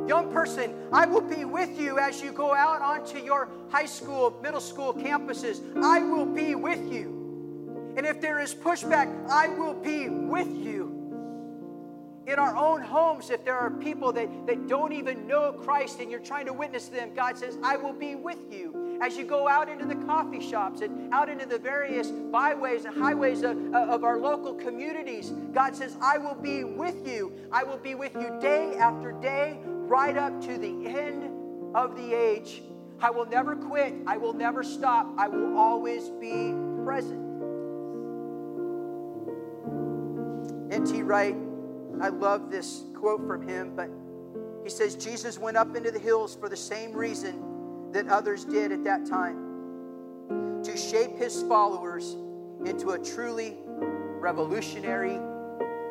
Young 0.06 0.30
person, 0.30 0.74
I 0.92 1.06
will 1.06 1.22
be 1.22 1.46
with 1.46 1.80
you 1.80 1.98
as 1.98 2.20
you 2.20 2.30
go 2.30 2.52
out 2.52 2.82
onto 2.82 3.16
your 3.16 3.48
high 3.70 3.86
school, 3.86 4.38
middle 4.42 4.60
school 4.60 4.92
campuses. 4.92 5.62
I 5.82 6.00
will 6.00 6.26
be 6.26 6.54
with 6.54 6.92
you. 6.92 7.94
And 7.96 8.04
if 8.04 8.20
there 8.20 8.38
is 8.38 8.54
pushback, 8.54 9.08
I 9.30 9.48
will 9.48 9.72
be 9.72 10.10
with 10.10 10.54
you. 10.54 10.90
In 12.26 12.38
our 12.38 12.54
own 12.54 12.82
homes, 12.82 13.30
if 13.30 13.46
there 13.46 13.56
are 13.56 13.70
people 13.70 14.12
that, 14.12 14.28
that 14.46 14.68
don't 14.68 14.92
even 14.92 15.26
know 15.26 15.54
Christ 15.54 16.00
and 16.00 16.10
you're 16.10 16.20
trying 16.20 16.44
to 16.44 16.52
witness 16.52 16.88
to 16.88 16.92
them, 16.92 17.14
God 17.14 17.38
says, 17.38 17.56
I 17.64 17.78
will 17.78 17.94
be 17.94 18.14
with 18.14 18.52
you 18.52 18.81
as 19.02 19.16
you 19.16 19.24
go 19.24 19.48
out 19.48 19.68
into 19.68 19.84
the 19.84 19.96
coffee 20.06 20.40
shops 20.40 20.80
and 20.80 21.12
out 21.12 21.28
into 21.28 21.44
the 21.44 21.58
various 21.58 22.08
byways 22.08 22.84
and 22.84 22.96
highways 22.96 23.42
of, 23.42 23.58
of 23.74 24.04
our 24.04 24.16
local 24.16 24.54
communities, 24.54 25.30
God 25.52 25.74
says, 25.74 25.96
I 26.00 26.18
will 26.18 26.36
be 26.36 26.62
with 26.62 27.04
you. 27.04 27.32
I 27.50 27.64
will 27.64 27.78
be 27.78 27.96
with 27.96 28.14
you 28.14 28.38
day 28.40 28.76
after 28.76 29.10
day, 29.10 29.58
right 29.64 30.16
up 30.16 30.40
to 30.42 30.56
the 30.56 30.86
end 30.86 31.74
of 31.74 31.96
the 31.96 32.14
age. 32.14 32.62
I 33.00 33.10
will 33.10 33.26
never 33.26 33.56
quit. 33.56 33.92
I 34.06 34.18
will 34.18 34.34
never 34.34 34.62
stop. 34.62 35.08
I 35.18 35.26
will 35.26 35.58
always 35.58 36.08
be 36.08 36.54
present. 36.84 37.20
N.T. 40.70 41.02
Wright, 41.02 41.36
I 42.00 42.08
love 42.08 42.52
this 42.52 42.84
quote 42.94 43.26
from 43.26 43.48
him, 43.48 43.74
but 43.74 43.90
he 44.62 44.70
says, 44.70 44.94
Jesus 44.94 45.40
went 45.40 45.56
up 45.56 45.74
into 45.74 45.90
the 45.90 45.98
hills 45.98 46.36
for 46.36 46.48
the 46.48 46.56
same 46.56 46.92
reason 46.92 47.51
that 47.92 48.08
others 48.08 48.44
did 48.44 48.72
at 48.72 48.84
that 48.84 49.06
time 49.06 50.62
to 50.64 50.76
shape 50.76 51.16
his 51.18 51.42
followers 51.42 52.16
into 52.64 52.90
a 52.90 52.98
truly 52.98 53.56
revolutionary 54.20 55.18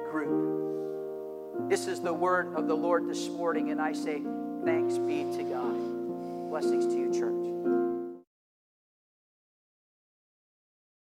group. 0.10 1.70
This 1.70 1.88
is 1.88 2.02
the 2.02 2.14
word 2.14 2.56
of 2.56 2.68
the 2.68 2.76
Lord 2.76 3.08
this 3.08 3.30
morning, 3.30 3.72
and 3.72 3.82
I 3.82 3.94
say, 3.94 4.22
Thanks 4.66 4.98
be 4.98 5.24
to 5.38 5.44
God. 5.44 6.50
Blessings 6.50 6.86
to 6.88 6.94
you, 6.94 7.14
church. 7.14 7.51